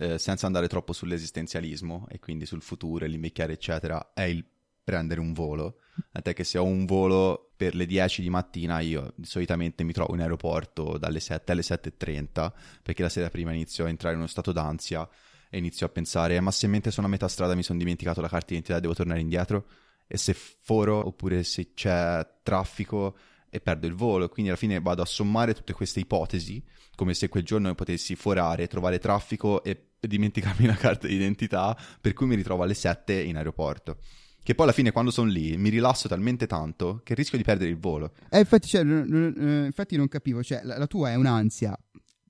Eh, 0.00 0.16
senza 0.16 0.46
andare 0.46 0.68
troppo 0.68 0.92
sull'esistenzialismo 0.92 2.06
e 2.08 2.20
quindi 2.20 2.46
sul 2.46 2.62
futuro 2.62 3.04
e 3.04 3.08
l'invecchiare, 3.08 3.54
eccetera, 3.54 4.12
è 4.14 4.22
il 4.22 4.44
prendere 4.84 5.18
un 5.18 5.32
volo. 5.32 5.80
Tant'è 6.12 6.34
che 6.34 6.44
se 6.44 6.56
ho 6.56 6.64
un 6.64 6.86
volo 6.86 7.50
per 7.56 7.74
le 7.74 7.84
10 7.84 8.22
di 8.22 8.30
mattina, 8.30 8.78
io 8.78 9.14
solitamente 9.22 9.82
mi 9.82 9.92
trovo 9.92 10.14
in 10.14 10.20
aeroporto 10.20 10.98
dalle 10.98 11.18
7 11.18 11.50
alle 11.50 11.62
7.30, 11.62 12.52
perché 12.80 13.02
la 13.02 13.08
sera 13.08 13.28
prima 13.28 13.52
inizio 13.52 13.86
a 13.86 13.88
entrare 13.88 14.14
in 14.14 14.20
uno 14.20 14.28
stato 14.30 14.52
d'ansia 14.52 15.06
e 15.50 15.58
inizio 15.58 15.86
a 15.86 15.88
pensare, 15.88 16.38
ma 16.38 16.52
se 16.52 16.68
mentre 16.68 16.92
sono 16.92 17.08
a 17.08 17.10
metà 17.10 17.26
strada 17.26 17.56
mi 17.56 17.64
sono 17.64 17.80
dimenticato 17.80 18.20
la 18.20 18.28
carta 18.28 18.46
d'identità, 18.46 18.78
devo 18.78 18.94
tornare 18.94 19.18
indietro? 19.18 19.66
E 20.06 20.16
se 20.16 20.32
foro, 20.32 21.04
oppure 21.04 21.42
se 21.42 21.74
c'è 21.74 22.24
traffico 22.44 23.16
e 23.50 23.60
perdo 23.60 23.86
il 23.86 23.94
volo, 23.94 24.28
quindi 24.28 24.50
alla 24.50 24.58
fine 24.58 24.80
vado 24.80 25.02
a 25.02 25.06
sommare 25.06 25.54
tutte 25.54 25.72
queste 25.72 26.00
ipotesi, 26.00 26.62
come 26.94 27.14
se 27.14 27.28
quel 27.28 27.44
giorno 27.44 27.74
potessi 27.74 28.14
forare, 28.14 28.66
trovare 28.66 28.98
traffico 28.98 29.62
e 29.62 29.90
dimenticarmi 30.00 30.66
la 30.66 30.74
carta 30.74 31.06
d'identità, 31.06 31.76
per 32.00 32.12
cui 32.12 32.26
mi 32.26 32.34
ritrovo 32.34 32.62
alle 32.62 32.74
7 32.74 33.20
in 33.20 33.36
aeroporto. 33.36 33.98
Che 34.42 34.54
poi 34.54 34.64
alla 34.64 34.74
fine 34.74 34.92
quando 34.92 35.10
sono 35.10 35.28
lì 35.28 35.58
mi 35.58 35.68
rilasso 35.68 36.08
talmente 36.08 36.46
tanto 36.46 37.00
che 37.04 37.14
rischio 37.14 37.36
di 37.36 37.44
perdere 37.44 37.70
il 37.70 37.78
volo. 37.78 38.12
Eh, 38.30 38.38
infatti, 38.38 38.66
cioè, 38.66 38.82
eh, 38.82 39.64
infatti 39.66 39.96
non 39.96 40.08
capivo, 40.08 40.42
cioè, 40.42 40.62
la, 40.62 40.78
la 40.78 40.86
tua 40.86 41.10
è 41.10 41.16
un'ansia 41.16 41.78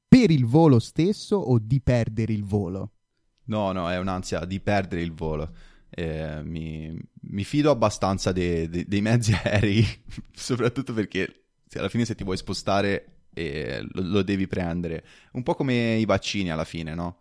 per 0.08 0.30
il 0.30 0.46
volo 0.46 0.78
stesso 0.78 1.36
o 1.36 1.58
di 1.60 1.80
perdere 1.80 2.32
il 2.32 2.42
volo? 2.42 2.92
No, 3.44 3.72
no, 3.72 3.90
è 3.90 3.98
un'ansia 3.98 4.44
di 4.46 4.58
perdere 4.58 5.02
il 5.02 5.12
volo. 5.12 5.50
Eh, 5.90 6.42
mi, 6.44 6.96
mi 7.22 7.44
fido 7.44 7.70
abbastanza 7.70 8.32
de- 8.32 8.68
de- 8.68 8.84
dei 8.86 9.00
mezzi 9.00 9.32
aerei, 9.42 9.84
soprattutto 10.32 10.92
perché 10.92 11.44
alla 11.74 11.88
fine 11.88 12.04
se 12.04 12.14
ti 12.14 12.24
vuoi 12.24 12.36
spostare 12.36 13.26
eh, 13.34 13.80
lo, 13.92 14.02
lo 14.02 14.22
devi 14.22 14.46
prendere. 14.46 15.04
Un 15.32 15.42
po' 15.42 15.54
come 15.54 15.96
i 15.96 16.04
vaccini 16.04 16.50
alla 16.50 16.64
fine, 16.64 16.94
no? 16.94 17.18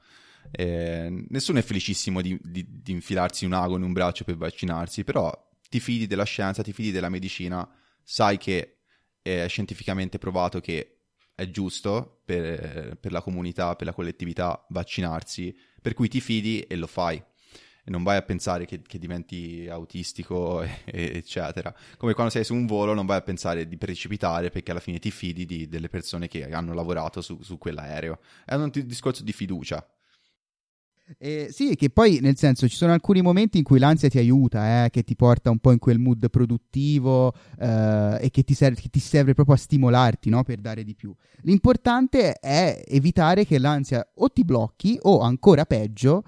Eh, 0.51 1.25
nessuno 1.29 1.59
è 1.59 1.62
felicissimo 1.62 2.21
di, 2.21 2.38
di- 2.41 2.65
di 2.81 2.91
infilarsi 2.91 3.45
un 3.45 3.53
ago 3.53 3.75
in 3.75 3.83
un 3.83 3.93
braccio 3.93 4.24
per 4.24 4.38
vaccinarsi, 4.38 5.03
però 5.03 5.31
ti 5.69 5.79
fidi 5.79 6.07
della 6.07 6.24
scienza, 6.24 6.63
ti 6.63 6.71
fidi 6.74 6.91
della 6.91 7.09
medicina, 7.09 7.67
sai 8.03 8.38
che 8.38 8.77
è 9.21 9.45
scientificamente 9.47 10.17
provato 10.17 10.59
che 10.62 10.93
è 11.36 11.50
giusto 11.50 12.21
per, 12.25 12.97
per 13.00 13.12
la 13.12 13.21
comunità, 13.21 13.75
per 13.75 13.88
la 13.88 13.93
collettività 13.93 14.65
vaccinarsi, 14.69 15.55
per 15.81 15.93
cui 15.93 16.07
ti 16.07 16.21
fidi 16.21 16.62
e 16.62 16.75
lo 16.77 16.88
fai. 16.88 17.21
E 17.88 17.89
non 17.89 18.03
vai 18.03 18.17
a 18.17 18.22
pensare 18.22 18.65
che, 18.65 18.82
che 18.82 19.00
diventi 19.00 19.65
autistico, 19.72 20.62
e- 20.62 20.82
e- 20.84 21.12
eccetera. 21.15 21.74
Come 21.96 22.13
quando 22.13 22.34
sei 22.34 22.44
su 22.44 22.53
un 22.53 22.65
volo, 22.65 22.94
non 22.94 23.06
vai 23.06 23.15
a 23.15 23.22
pensare 23.22 23.65
di 23.65 23.77
precipitare 23.77 24.50
perché 24.50 24.72
alla 24.72 24.82
fine 24.82 25.00
ti 25.00 25.10
fidi 25.10 25.46
di- 25.46 25.70
delle 25.70 25.88
persone 25.88 26.27
che 26.27 26.44
hanno 26.51 26.74
lavorato 26.74 27.22
su, 27.22 27.41
su 27.41 27.58
quell'aereo. 27.58 28.20
È 28.44 28.56
un 28.56 28.70
t- 28.72 28.82
discorso 28.82 29.24
di 29.24 29.32
fiducia. 29.32 29.88
Eh, 31.17 31.48
sì, 31.50 31.77
che 31.77 31.89
poi 31.89 32.20
nel 32.20 32.36
senso 32.36 32.67
ci 32.67 32.75
sono 32.75 32.91
alcuni 32.91 33.22
momenti 33.22 33.58
in 33.58 33.63
cui 33.63 33.79
l'ansia 33.79 34.10
ti 34.10 34.17
aiuta, 34.17 34.84
eh, 34.84 34.89
che 34.89 35.03
ti 35.03 35.15
porta 35.15 35.50
un 35.50 35.60
po' 35.60 35.72
in 35.72 35.79
quel 35.79 36.00
mood 36.00 36.29
produttivo 36.29 37.34
eh, 37.58 38.17
e 38.20 38.29
che 38.29 38.44
ti, 38.44 38.53
serve, 38.53 38.82
che 38.82 38.89
ti 38.89 39.00
serve 39.00 39.34
proprio 39.34 39.56
a 39.56 39.58
stimolarti 39.58 40.29
no? 40.29 40.44
per 40.44 40.60
dare 40.60 40.84
di 40.84 40.94
più. 40.94 41.15
L'importante 41.44 42.34
è 42.34 42.84
evitare 42.86 43.46
che 43.46 43.58
l'ansia 43.58 44.06
o 44.15 44.27
ti 44.27 44.44
blocchi 44.44 45.00
o 45.03 45.22
ancora 45.22 45.63
peggio 45.63 46.25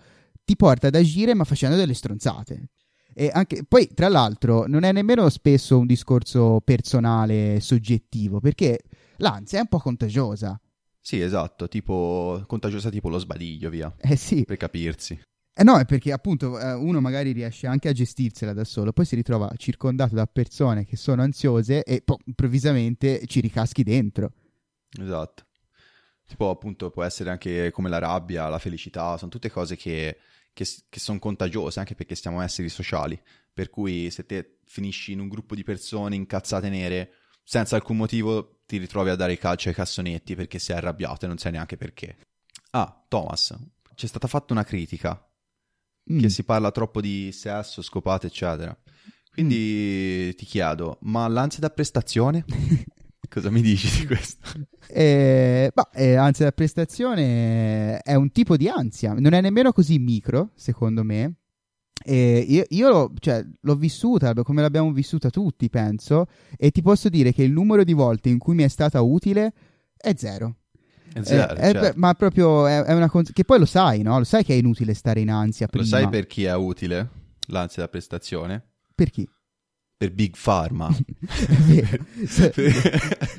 ti 0.49 0.55
porta 0.55 0.87
ad 0.87 0.95
agire 0.95 1.35
ma 1.35 1.43
facendo 1.43 1.75
delle 1.75 1.93
stronzate. 1.93 2.69
E 3.13 3.29
anche, 3.31 3.63
poi, 3.65 3.87
tra 3.93 4.07
l'altro, 4.07 4.65
non 4.65 4.83
è 4.83 4.91
nemmeno 4.91 5.29
spesso 5.29 5.77
un 5.77 5.85
discorso 5.85 6.59
personale, 6.63 7.59
soggettivo, 7.59 8.39
perché 8.39 8.79
l'ansia 9.17 9.59
è 9.59 9.61
un 9.61 9.67
po' 9.67 9.77
contagiosa. 9.77 10.59
Sì, 10.99 11.21
esatto, 11.21 11.67
tipo 11.67 12.43
contagiosa 12.47 12.89
tipo 12.89 13.09
lo 13.09 13.19
sbadiglio, 13.19 13.69
via, 13.69 13.93
Eh 13.99 14.15
sì, 14.15 14.43
per 14.43 14.57
capirsi. 14.57 15.19
Eh 15.53 15.63
no, 15.63 15.77
è 15.77 15.85
perché 15.85 16.11
appunto 16.11 16.59
eh, 16.59 16.73
uno 16.73 16.99
magari 16.99 17.31
riesce 17.31 17.67
anche 17.67 17.89
a 17.89 17.93
gestirsela 17.93 18.53
da 18.53 18.63
solo, 18.63 18.91
poi 18.91 19.05
si 19.05 19.15
ritrova 19.15 19.51
circondato 19.55 20.15
da 20.15 20.25
persone 20.25 20.85
che 20.85 20.95
sono 20.95 21.21
ansiose 21.21 21.83
e 21.83 22.01
poi 22.01 22.17
improvvisamente 22.25 23.27
ci 23.27 23.39
ricaschi 23.39 23.83
dentro. 23.83 24.31
Esatto. 24.99 25.43
Tipo, 26.25 26.51
appunto, 26.51 26.91
può 26.91 27.03
essere 27.03 27.31
anche 27.31 27.71
come 27.71 27.89
la 27.89 27.97
rabbia, 27.97 28.47
la 28.49 28.59
felicità, 28.59 29.17
sono 29.17 29.31
tutte 29.31 29.49
cose 29.49 29.75
che, 29.75 30.17
che, 30.53 30.65
che 30.89 30.99
sono 30.99 31.19
contagiose, 31.19 31.79
anche 31.79 31.95
perché 31.95 32.15
siamo 32.15 32.41
esseri 32.41 32.69
sociali. 32.69 33.19
Per 33.53 33.69
cui 33.69 34.09
se 34.11 34.25
te 34.25 34.59
finisci 34.65 35.11
in 35.11 35.19
un 35.19 35.27
gruppo 35.27 35.55
di 35.55 35.63
persone 35.63 36.15
incazzate 36.15 36.69
nere, 36.69 37.13
senza 37.43 37.75
alcun 37.75 37.97
motivo 37.97 38.61
ti 38.65 38.77
ritrovi 38.77 39.09
a 39.09 39.15
dare 39.15 39.37
calcio 39.37 39.69
ai 39.69 39.75
cassonetti 39.75 40.35
perché 40.35 40.59
sei 40.59 40.77
arrabbiato 40.77 41.25
e 41.25 41.27
non 41.27 41.37
sai 41.37 41.51
neanche 41.53 41.77
perché. 41.77 42.17
Ah, 42.71 43.03
Thomas, 43.07 43.57
c'è 43.95 44.07
stata 44.07 44.27
fatta 44.27 44.53
una 44.53 44.63
critica 44.63 45.23
Mm. 46.11 46.19
che 46.19 46.29
si 46.29 46.43
parla 46.43 46.71
troppo 46.71 47.01
di 47.01 47.31
sesso, 47.31 47.83
scopate, 47.83 48.27
eccetera. 48.27 48.75
Quindi 49.31 50.33
ti 50.35 50.43
chiedo, 50.45 50.97
ma 51.01 51.27
l'ansia 51.27 51.59
da 51.59 51.69
prestazione? 51.69 52.43
Cosa 53.29 53.51
mi 53.51 53.61
dici 53.61 53.99
di 53.99 54.05
questo? 54.07 54.47
Eh, 54.87 55.69
bah, 55.73 55.89
eh, 55.93 56.15
ansia 56.15 56.45
da 56.45 56.51
prestazione 56.51 57.99
è 57.99 58.15
un 58.15 58.31
tipo 58.31 58.57
di 58.57 58.67
ansia, 58.67 59.13
non 59.13 59.33
è 59.33 59.41
nemmeno 59.41 59.71
così 59.71 59.99
micro, 59.99 60.51
secondo 60.55 61.03
me. 61.03 61.35
E 62.03 62.39
io 62.47 62.63
io 62.69 62.89
l'ho, 62.89 63.13
cioè, 63.19 63.45
l'ho 63.59 63.75
vissuta 63.75 64.33
come 64.33 64.61
l'abbiamo 64.61 64.91
vissuta 64.91 65.29
tutti, 65.29 65.69
penso, 65.69 66.25
e 66.57 66.71
ti 66.71 66.81
posso 66.81 67.09
dire 67.09 67.31
che 67.33 67.43
il 67.43 67.51
numero 67.51 67.83
di 67.83 67.93
volte 67.93 68.29
in 68.29 68.39
cui 68.39 68.55
mi 68.55 68.63
è 68.63 68.67
stata 68.69 69.01
utile 69.01 69.53
è 69.95 70.13
zero. 70.15 70.55
È 71.11 71.21
zero, 71.21 71.53
Eh, 71.53 71.55
è- 71.55 71.71
certo. 71.73 71.99
ma 71.99 72.13
proprio 72.13 72.65
è, 72.67 72.81
è 72.83 72.93
una 72.93 73.09
cons- 73.09 73.31
che 73.33 73.43
poi 73.43 73.59
lo 73.59 73.65
sai, 73.65 74.01
no? 74.01 74.17
Lo 74.17 74.23
sai 74.23 74.43
che 74.43 74.53
è 74.53 74.57
inutile 74.57 74.93
stare 74.93 75.19
in 75.19 75.29
ansia 75.29 75.67
Lo 75.69 75.79
prima. 75.81 75.97
sai 75.97 76.07
per 76.09 76.25
chi 76.25 76.45
è 76.45 76.55
utile 76.55 77.09
l'ansia 77.47 77.83
da 77.83 77.89
prestazione? 77.89 78.63
Per 78.95 79.09
chi? 79.11 79.27
Per 79.99 80.13
Big 80.13 80.33
Pharma. 80.41 80.87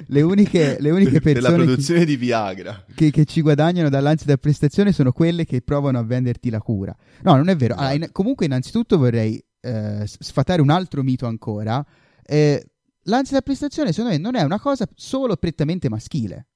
Le 0.09 0.21
uniche, 0.21 0.77
le 0.79 0.91
uniche 0.91 1.21
per 1.23 1.37
la 1.41 1.49
persone 1.49 1.57
che, 1.57 1.65
produzione 1.65 2.05
di 2.05 2.17
Viagra. 2.17 2.85
che- 2.95 3.11
che 3.11 3.25
ci 3.25 3.41
guadagnano 3.41 3.89
dall'ansia 3.89 4.27
da 4.27 4.37
prestazione 4.37 4.93
sono 4.93 5.11
quelle 5.11 5.47
che 5.47 5.63
provano 5.63 5.99
a 5.99 6.03
venderti 6.03 6.51
la 6.51 6.61
cura. 6.61 6.95
No, 7.23 7.35
non 7.37 7.49
è 7.49 7.57
vero. 7.57 7.77
Allora, 7.77 7.95
in- 7.95 8.09
comunque, 8.13 8.45
innanzitutto 8.45 8.99
vorrei 8.99 9.43
eh, 9.61 10.03
sfatare 10.05 10.61
un 10.61 10.69
altro 10.69 11.03
mito 11.03 11.27
ancora. 11.27 11.83
Eh, 12.23 12.63
l'ansia 13.05 13.39
da 13.39 13.43
prestazione, 13.43 13.93
secondo 13.93 14.11
me, 14.17 14.19
non 14.21 14.35
è 14.35 14.43
una 14.43 14.61
cosa 14.61 14.87
solo 14.95 15.37
prettamente 15.39 15.89
maschile. 15.89 16.49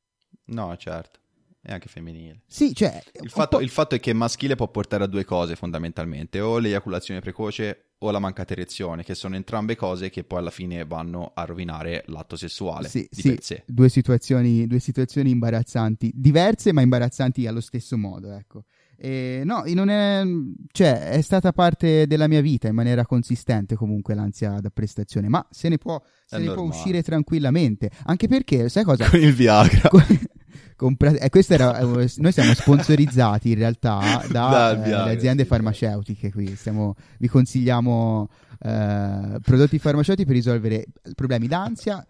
No, 0.48 0.76
certo. 0.76 1.20
E 1.62 1.72
anche 1.72 1.88
femminile. 1.88 2.42
Sì, 2.46 2.74
cioè... 2.74 3.02
Il 3.22 3.30
fatto, 3.30 3.58
il 3.60 3.70
fatto 3.70 3.94
è 3.94 4.00
che 4.00 4.12
maschile 4.12 4.54
può 4.54 4.68
portare 4.68 5.04
a 5.04 5.06
due 5.06 5.24
cose 5.24 5.56
fondamentalmente, 5.56 6.40
o 6.40 6.58
l'eiaculazione 6.58 7.20
precoce 7.20 7.93
o 8.06 8.10
la 8.10 8.18
mancata 8.18 8.52
erezione, 8.52 9.02
che 9.02 9.14
sono 9.14 9.34
entrambe 9.34 9.76
cose 9.76 10.10
che 10.10 10.24
poi 10.24 10.38
alla 10.40 10.50
fine 10.50 10.84
vanno 10.84 11.32
a 11.34 11.44
rovinare 11.44 12.04
l'atto 12.08 12.36
sessuale 12.36 12.88
Sì, 12.88 13.06
di 13.10 13.20
sì, 13.22 13.28
per 13.30 13.42
sé. 13.42 13.62
due 13.66 13.88
situazioni, 13.88 14.66
due 14.66 14.78
situazioni 14.78 15.30
imbarazzanti, 15.30 16.12
diverse 16.14 16.72
ma 16.72 16.82
imbarazzanti 16.82 17.46
allo 17.46 17.60
stesso 17.60 17.96
modo, 17.96 18.32
ecco. 18.32 18.64
E 18.96 19.42
no, 19.44 19.64
non 19.66 19.88
è, 19.88 20.22
cioè, 20.70 21.10
è 21.10 21.20
stata 21.20 21.52
parte 21.52 22.06
della 22.06 22.28
mia 22.28 22.40
vita 22.40 22.68
in 22.68 22.74
maniera 22.74 23.04
consistente 23.06 23.74
comunque 23.74 24.14
l'ansia 24.14 24.60
da 24.60 24.70
prestazione, 24.70 25.28
ma 25.28 25.44
se 25.50 25.68
ne 25.68 25.78
può, 25.78 26.00
se 26.26 26.38
ne 26.38 26.52
può 26.52 26.62
uscire 26.62 27.02
tranquillamente, 27.02 27.90
anche 28.04 28.28
perché, 28.28 28.68
sai 28.68 28.84
cosa? 28.84 29.08
Con 29.08 29.20
il 29.20 29.32
Viagra. 29.32 29.88
Co- 29.88 30.02
compra- 30.76 31.12
eh, 31.12 31.28
questo 31.30 31.54
era, 31.54 31.78
eh, 31.78 32.10
noi 32.16 32.32
siamo 32.32 32.54
sponsorizzati 32.54 33.50
in 33.50 33.58
realtà 33.58 34.24
da 34.30 34.74
Dal 34.74 35.08
eh, 35.08 35.12
aziende 35.12 35.44
farmaceutiche 35.44 36.30
qui. 36.30 36.54
Stiamo- 36.56 36.94
vi 37.18 37.28
consigliamo 37.28 38.28
eh, 38.60 39.38
prodotti 39.42 39.78
farmaceutici 39.78 40.26
per 40.26 40.36
risolvere 40.36 40.86
problemi 41.14 41.46
d'ansia 41.48 42.04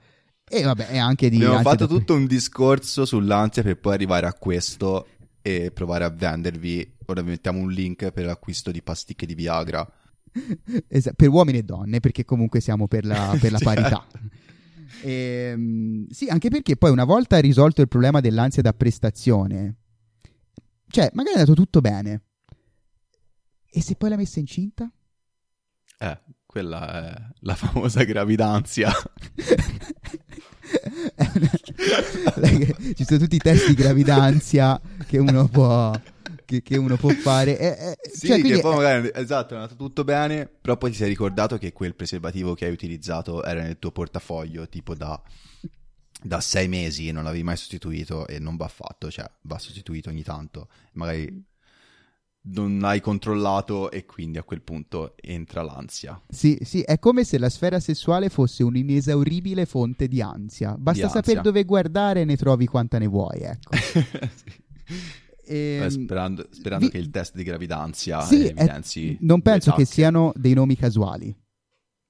e 0.46 0.62
vabbè, 0.62 0.88
e 0.90 0.98
anche 0.98 1.30
di... 1.30 1.36
Abbiamo 1.36 1.60
fatto 1.62 1.86
tutto 1.86 2.14
un 2.14 2.26
discorso 2.26 3.04
sull'ansia 3.04 3.62
per 3.62 3.78
poi 3.78 3.94
arrivare 3.94 4.26
a 4.26 4.34
questo 4.34 5.06
e 5.40 5.70
provare 5.72 6.04
a 6.04 6.10
vendervi. 6.10 6.96
Ora 7.06 7.22
vi 7.22 7.30
mettiamo 7.30 7.58
un 7.60 7.70
link 7.70 8.10
per 8.10 8.24
l'acquisto 8.24 8.70
di 8.70 8.82
pasticche 8.82 9.26
di 9.26 9.34
Viagra. 9.34 9.86
Esa- 10.88 11.12
per 11.14 11.28
uomini 11.28 11.58
e 11.58 11.62
donne, 11.62 12.00
perché 12.00 12.24
comunque 12.24 12.60
siamo 12.60 12.88
per 12.88 13.04
la, 13.04 13.36
per 13.40 13.52
la 13.52 13.58
parità. 13.62 14.06
Ehm, 15.02 16.06
sì, 16.08 16.28
anche 16.28 16.48
perché 16.48 16.76
poi 16.76 16.90
una 16.90 17.04
volta 17.04 17.38
risolto 17.38 17.80
il 17.80 17.88
problema 17.88 18.20
dell'ansia 18.20 18.62
da 18.62 18.72
prestazione, 18.72 19.76
cioè, 20.94 21.10
magari 21.14 21.34
è 21.34 21.40
andato 21.40 21.60
tutto 21.60 21.80
bene. 21.80 22.22
E 23.68 23.82
se 23.82 23.96
poi 23.96 24.10
l'ha 24.10 24.16
messa 24.16 24.38
incinta? 24.38 24.88
Eh, 25.98 26.20
quella 26.46 27.08
è 27.08 27.30
la 27.40 27.54
famosa 27.56 28.04
gravidanza. 28.04 28.92
Ci 32.94 33.04
sono 33.04 33.18
tutti 33.18 33.34
i 33.34 33.40
test 33.40 33.66
di 33.66 33.74
gravidanza 33.74 34.80
che 35.04 35.18
uno 35.18 35.48
può, 35.48 35.92
che, 36.44 36.62
che 36.62 36.76
uno 36.76 36.96
può 36.96 37.10
fare. 37.10 37.58
E- 37.58 37.66
e- 38.02 38.10
Sì, 38.10 38.26
cioè, 38.28 38.40
che 38.40 38.60
poi 38.60 38.72
è- 38.72 38.76
magari, 38.76 39.10
esatto, 39.14 39.54
è 39.54 39.56
andato 39.56 39.76
tutto 39.76 40.04
bene, 40.04 40.46
però 40.46 40.76
poi 40.76 40.90
ti 40.90 40.96
sei 40.96 41.08
ricordato 41.08 41.58
che 41.58 41.72
quel 41.72 41.94
preservativo 41.94 42.54
che 42.54 42.66
hai 42.66 42.72
utilizzato 42.72 43.42
era 43.44 43.62
nel 43.62 43.78
tuo 43.78 43.90
portafoglio 43.90 44.68
tipo 44.68 44.94
da, 44.94 45.20
da 46.22 46.40
sei 46.40 46.68
mesi 46.68 47.08
e 47.08 47.12
non 47.12 47.24
l'avevi 47.24 47.42
mai 47.42 47.56
sostituito 47.56 48.26
e 48.26 48.38
non 48.38 48.56
va 48.56 48.68
fatto, 48.68 49.10
cioè 49.10 49.30
va 49.42 49.58
sostituito 49.58 50.08
ogni 50.10 50.22
tanto, 50.22 50.68
magari 50.92 51.44
non 52.46 52.78
l'hai 52.78 53.00
controllato 53.00 53.90
e 53.90 54.04
quindi 54.04 54.36
a 54.36 54.42
quel 54.42 54.60
punto 54.60 55.14
entra 55.22 55.62
l'ansia. 55.62 56.20
Sì, 56.28 56.58
sì, 56.60 56.82
è 56.82 56.98
come 56.98 57.24
se 57.24 57.38
la 57.38 57.48
sfera 57.48 57.80
sessuale 57.80 58.28
fosse 58.28 58.62
un'inesauribile 58.62 59.64
fonte 59.64 60.08
di 60.08 60.20
ansia. 60.20 60.74
Basta 60.76 61.08
sapere 61.08 61.40
dove 61.40 61.64
guardare 61.64 62.20
e 62.20 62.24
ne 62.26 62.36
trovi 62.36 62.66
quanta 62.66 62.98
ne 62.98 63.06
vuoi, 63.06 63.40
ecco. 63.40 63.70
Sì. 64.34 64.62
Ehm, 65.46 65.82
Eh, 65.84 65.90
sperando 65.90 66.46
sperando 66.50 66.86
vi- 66.86 66.92
che 66.92 66.98
il 66.98 67.10
test 67.10 67.34
di 67.34 67.42
gravidanza 67.42 68.20
Sì, 68.22 68.44
è- 68.46 68.50
evidenzi 68.50 69.16
non 69.20 69.42
penso 69.42 69.72
che 69.72 69.84
siano 69.84 70.32
dei 70.36 70.54
nomi 70.54 70.76
casuali 70.76 71.34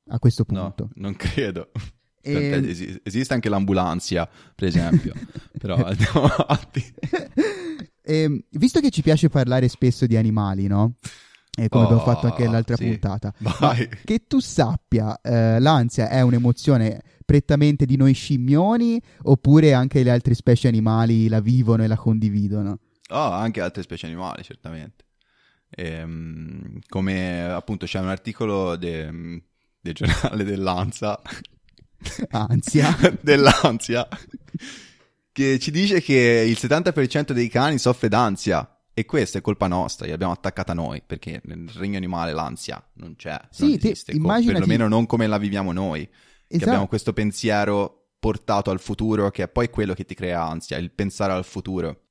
a 0.08 0.18
questo 0.18 0.44
No, 0.48 0.72
punto. 0.74 0.90
non 0.94 1.14
credo. 1.16 1.70
Ehm, 2.26 2.50
Tant'è, 2.50 2.68
esi- 2.70 3.00
esiste 3.02 3.34
anche 3.34 3.50
l'ambulanza, 3.50 4.26
per 4.54 4.66
esempio. 4.68 5.12
Però 5.58 5.74
andiamo 5.84 6.22
avanti. 6.24 6.82
Ehm, 8.06 8.42
visto 8.52 8.80
che 8.80 8.90
ci 8.90 9.02
piace 9.02 9.28
parlare 9.28 9.68
spesso 9.68 10.06
di 10.06 10.16
animali, 10.16 10.66
no? 10.66 10.96
E 11.56 11.68
come 11.68 11.84
abbiamo 11.84 12.02
Oh, 12.02 12.04
fatto 12.04 12.26
anche 12.26 12.44
nell'altra 12.44 12.76
sì. 12.76 12.84
puntata. 12.86 13.32
Che 14.04 14.24
tu 14.26 14.40
sappia, 14.40 15.18
eh, 15.22 15.58
l'ansia 15.60 16.08
è 16.08 16.20
un'emozione 16.20 17.00
prettamente 17.24 17.86
di 17.86 17.96
noi 17.96 18.12
scimmioni 18.12 19.00
oppure 19.22 19.72
anche 19.72 20.02
le 20.02 20.10
altre 20.10 20.34
specie 20.34 20.68
animali 20.68 21.28
la 21.28 21.40
vivono 21.40 21.82
e 21.84 21.86
la 21.86 21.96
condividono? 21.96 22.78
Oh, 23.10 23.30
anche 23.30 23.60
altre 23.60 23.82
specie 23.82 24.06
animali, 24.06 24.42
certamente. 24.42 25.04
Ehm, 25.70 26.78
come 26.88 27.42
appunto 27.44 27.86
c'è 27.86 27.98
un 28.00 28.08
articolo 28.08 28.76
de- 28.76 29.42
del 29.80 29.92
giornale 29.94 30.44
dell'Anza, 30.44 31.20
Ansia. 32.30 32.96
dell'ansia, 33.20 34.06
che 35.32 35.58
ci 35.58 35.70
dice 35.70 36.00
che 36.00 36.44
il 36.46 36.56
70% 36.58 37.32
dei 37.32 37.48
cani 37.48 37.78
soffre 37.78 38.08
d'ansia. 38.08 38.68
E 38.96 39.04
questa 39.06 39.38
è 39.38 39.40
colpa 39.40 39.66
nostra, 39.66 40.06
l'abbiamo 40.06 40.32
attaccata 40.32 40.72
noi, 40.72 41.02
perché 41.04 41.40
nel 41.46 41.68
regno 41.74 41.96
animale 41.96 42.32
l'ansia 42.32 42.80
non 42.94 43.16
c'è, 43.16 43.36
Sì, 43.50 43.62
non 43.70 43.78
te- 43.78 43.86
esiste, 43.88 44.12
co- 44.12 44.18
immaginati- 44.18 44.52
perlomeno 44.52 44.86
non 44.86 45.06
come 45.06 45.26
la 45.26 45.36
viviamo 45.36 45.72
noi, 45.72 46.06
che 46.06 46.12
Esatto. 46.46 46.64
abbiamo 46.70 46.86
questo 46.86 47.12
pensiero 47.12 48.10
portato 48.20 48.70
al 48.70 48.78
futuro, 48.78 49.32
che 49.32 49.42
è 49.42 49.48
poi 49.48 49.68
quello 49.68 49.94
che 49.94 50.04
ti 50.04 50.14
crea 50.14 50.44
ansia, 50.44 50.76
il 50.78 50.92
pensare 50.92 51.32
al 51.32 51.44
futuro. 51.44 52.03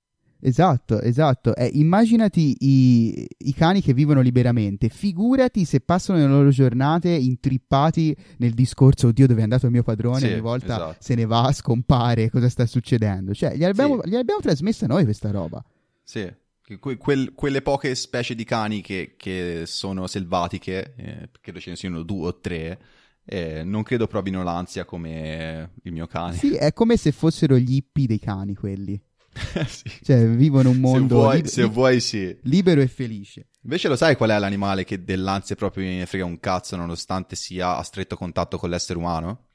Esatto, 0.45 1.00
esatto. 1.00 1.55
Eh, 1.55 1.69
immaginati 1.73 2.57
i, 2.59 3.25
i 3.38 3.53
cani 3.53 3.81
che 3.81 3.93
vivono 3.93 4.19
liberamente. 4.19 4.89
Figurati 4.89 5.63
se 5.63 5.79
passano 5.79 6.19
le 6.19 6.25
loro 6.27 6.50
giornate 6.50 7.09
intrippati 7.09 8.13
nel 8.39 8.51
discorso: 8.53 9.07
Oddio, 9.07 9.25
dove 9.27 9.39
è 9.39 9.43
andato 9.43 9.67
il 9.67 9.71
mio 9.71 9.83
padrone? 9.83 10.19
Sì, 10.19 10.25
Ogni 10.25 10.41
volta 10.41 10.65
esatto. 10.65 10.95
se 11.00 11.15
ne 11.15 11.25
va, 11.25 11.50
scompare. 11.53 12.29
Cosa 12.29 12.50
sta 12.50 12.65
succedendo? 12.65 13.34
Cioè, 13.34 13.56
gli 13.56 13.63
abbiamo, 13.63 14.01
Sì. 14.03 14.10
gli 14.10 14.15
abbiamo 14.15 14.41
trasmessa 14.41 14.86
noi 14.86 15.06
questa 15.06 15.32
roba. 15.32 15.63
Sì, 16.03 16.29
que- 16.77 16.97
quel- 16.97 17.32
quelle 17.34 17.62
poche 17.62 17.95
specie 17.95 18.36
di 18.36 18.43
cani 18.43 18.82
che, 18.82 19.13
che 19.15 19.63
sono 19.65 20.08
selvatiche, 20.08 20.93
eh, 20.97 21.29
credo 21.39 21.60
ce 21.62 21.69
ne 21.69 21.75
siano 21.77 22.03
due 22.03 22.27
o 22.27 22.39
tre, 22.41 22.79
eh, 23.23 23.63
non 23.63 23.84
credo 23.84 24.08
provino 24.08 24.43
l'ansia 24.43 24.84
come 24.84 25.71
il 25.84 25.93
mio 25.93 26.06
cane. 26.08 26.36
Sì, 26.36 26.56
è 26.56 26.73
come 26.73 26.97
se 26.97 27.13
fossero 27.13 27.56
gli 27.58 27.75
hippie 27.75 28.08
dei 28.08 28.19
cani 28.19 28.53
quelli. 28.56 29.01
Sì. 29.67 29.84
Cioè, 30.04 30.28
vivono 30.28 30.69
un 30.69 30.78
mondo 30.78 31.15
se 31.15 31.22
vuoi, 31.22 31.36
lib- 31.38 31.46
se 31.48 31.63
vuoi 31.63 32.00
sì. 32.00 32.38
libero 32.43 32.82
e 32.82 32.88
felice. 32.88 33.48
Invece 33.63 33.88
lo 33.88 33.96
sai 33.96 34.15
qual 34.15 34.30
è 34.32 34.38
l'animale 34.39 34.84
che 34.84 35.04
dell'ansia 35.04 35.56
proprio 35.56 35.86
ne 35.86 36.06
frega 36.06 36.26
un 36.26 36.39
cazzo 36.39 36.76
nonostante 36.76 37.36
sia 37.36 37.78
a 37.78 37.84
stretto 37.84 38.15
contatto 38.15 38.58
con 38.58 38.69
l'essere 38.69 39.00
umano? 39.00 39.48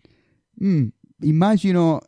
Mm, 0.65 0.87
immagino. 1.23 2.01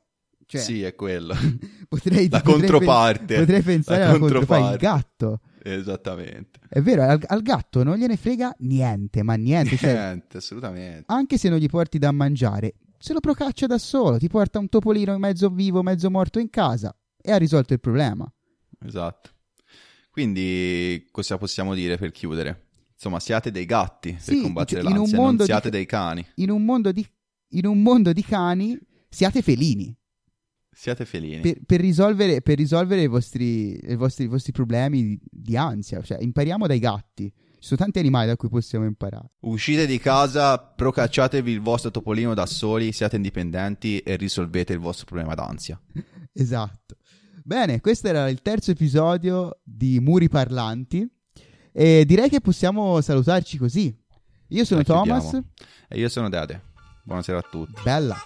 Cioè, 0.47 0.61
Sì, 0.61 0.83
è 0.83 0.95
quello. 0.97 1.35
potrei, 1.89 2.29
La 2.29 2.41
potrei 2.43 2.69
controparte. 2.69 3.25
pen- 3.35 3.39
potrei 3.45 3.63
pensare 3.63 4.01
La 4.01 4.09
alla 4.11 4.19
controparte. 4.19 4.73
Il 4.73 4.79
gatto. 4.79 5.41
Esattamente. 5.63 6.59
È 6.69 6.81
vero, 6.81 7.03
al, 7.03 7.23
al 7.27 7.43
gatto 7.43 7.83
non 7.85 7.97
gliene 7.99 8.17
frega 8.17 8.55
niente, 8.61 9.23
ma 9.23 9.35
niente. 9.35 9.77
Cioè, 9.77 9.93
Niente, 9.93 10.39
assolutamente. 10.39 11.05
anche 11.07 11.37
se 11.39 11.49
non 11.49 11.59
gli 11.59 11.69
porti 11.69 11.99
da 11.99 12.11
mangiare, 12.13 12.75
se 12.99 13.13
lo 13.13 13.21
procaccia 13.21 13.67
da 13.67 13.79
solo, 13.79 14.17
ti 14.19 14.29
porta 14.29 14.59
un 14.59 14.69
topolino 14.69 15.17
mezzo 15.19 15.51
vivo, 15.51 15.83
mezzo 15.83 16.11
morto 16.11 16.39
in 16.39 16.49
casa 16.51 16.95
e 17.23 17.33
ha 17.33 17.37
risolto 17.37 17.73
il 17.73 17.81
problema. 17.81 18.31
Esatto. 18.85 19.31
Quindi 20.11 21.07
cosa 21.11 21.39
possiamo 21.39 21.75
dire 21.75 21.97
per 21.97 22.11
chiudere? 22.11 22.69
Insomma, 22.95 23.21
siate 23.21 23.51
dei 23.51 23.65
gatti 23.65 24.17
Sì, 24.19 24.33
per 24.35 24.43
combattere 24.43 24.83
cioè, 24.83 24.93
l'ansia, 24.93 25.17
non 25.19 25.37
di- 25.37 25.45
siate 25.45 25.71
dei 25.71 25.87
cani. 25.87 26.27
In 26.37 26.51
un 26.51 26.65
mondo 26.65 26.93
di, 26.93 27.07
in 27.51 27.67
un 27.67 27.81
mondo 27.81 28.13
di 28.13 28.23
cani, 28.23 28.79
siate 29.09 29.41
felini 29.41 29.97
Siate 30.73 31.05
felini. 31.05 31.41
per, 31.41 31.59
per 31.67 31.81
risolvere, 31.81 32.41
per 32.43 32.57
risolvere 32.57 33.03
i, 33.03 33.07
vostri, 33.07 33.73
i, 33.75 33.97
vostri, 33.97 34.25
i 34.25 34.29
vostri 34.29 34.53
problemi 34.53 35.03
di, 35.03 35.21
di 35.31 35.57
ansia. 35.57 36.01
Cioè, 36.03 36.23
impariamo 36.23 36.67
dai 36.67 36.79
gatti. 36.79 37.31
Ci 37.61 37.67
sono 37.67 37.81
tanti 37.81 37.99
animali 37.99 38.27
da 38.29 38.37
cui 38.37 38.49
possiamo 38.49 38.87
imparare. 38.87 39.33
Uscite 39.41 39.87
di 39.87 39.99
casa, 39.99 40.59
procacciatevi 40.59 41.53
il 41.53 41.61
vostro 41.61 41.91
topolino 41.91 42.33
da 42.33 42.47
soli, 42.47 42.93
siate 42.93 43.17
indipendenti 43.17 43.99
e 43.99 44.17
risolvete 44.17 44.73
il 44.73 44.79
vostro 44.79 45.07
problema 45.07 45.35
d'ansia. 45.35 45.79
Esatto. 46.33 46.97
Bene, 47.51 47.81
questo 47.81 48.07
era 48.07 48.29
il 48.29 48.43
terzo 48.43 48.71
episodio 48.71 49.59
di 49.65 49.99
Muri 49.99 50.29
Parlanti. 50.29 51.05
E 51.73 52.05
direi 52.07 52.29
che 52.29 52.41
possiamo 52.41 53.01
salutarci 53.01 53.59
così. 53.59 53.93
Io 54.51 54.65
sono. 54.65 54.85
Thomas. 54.85 55.37
E 55.89 55.99
io 55.99 56.09
sono 56.09 56.29
Dede. 56.29 56.63
Buonasera 57.03 57.39
a 57.39 57.43
tutti. 57.51 57.81
Bella. 57.83 58.17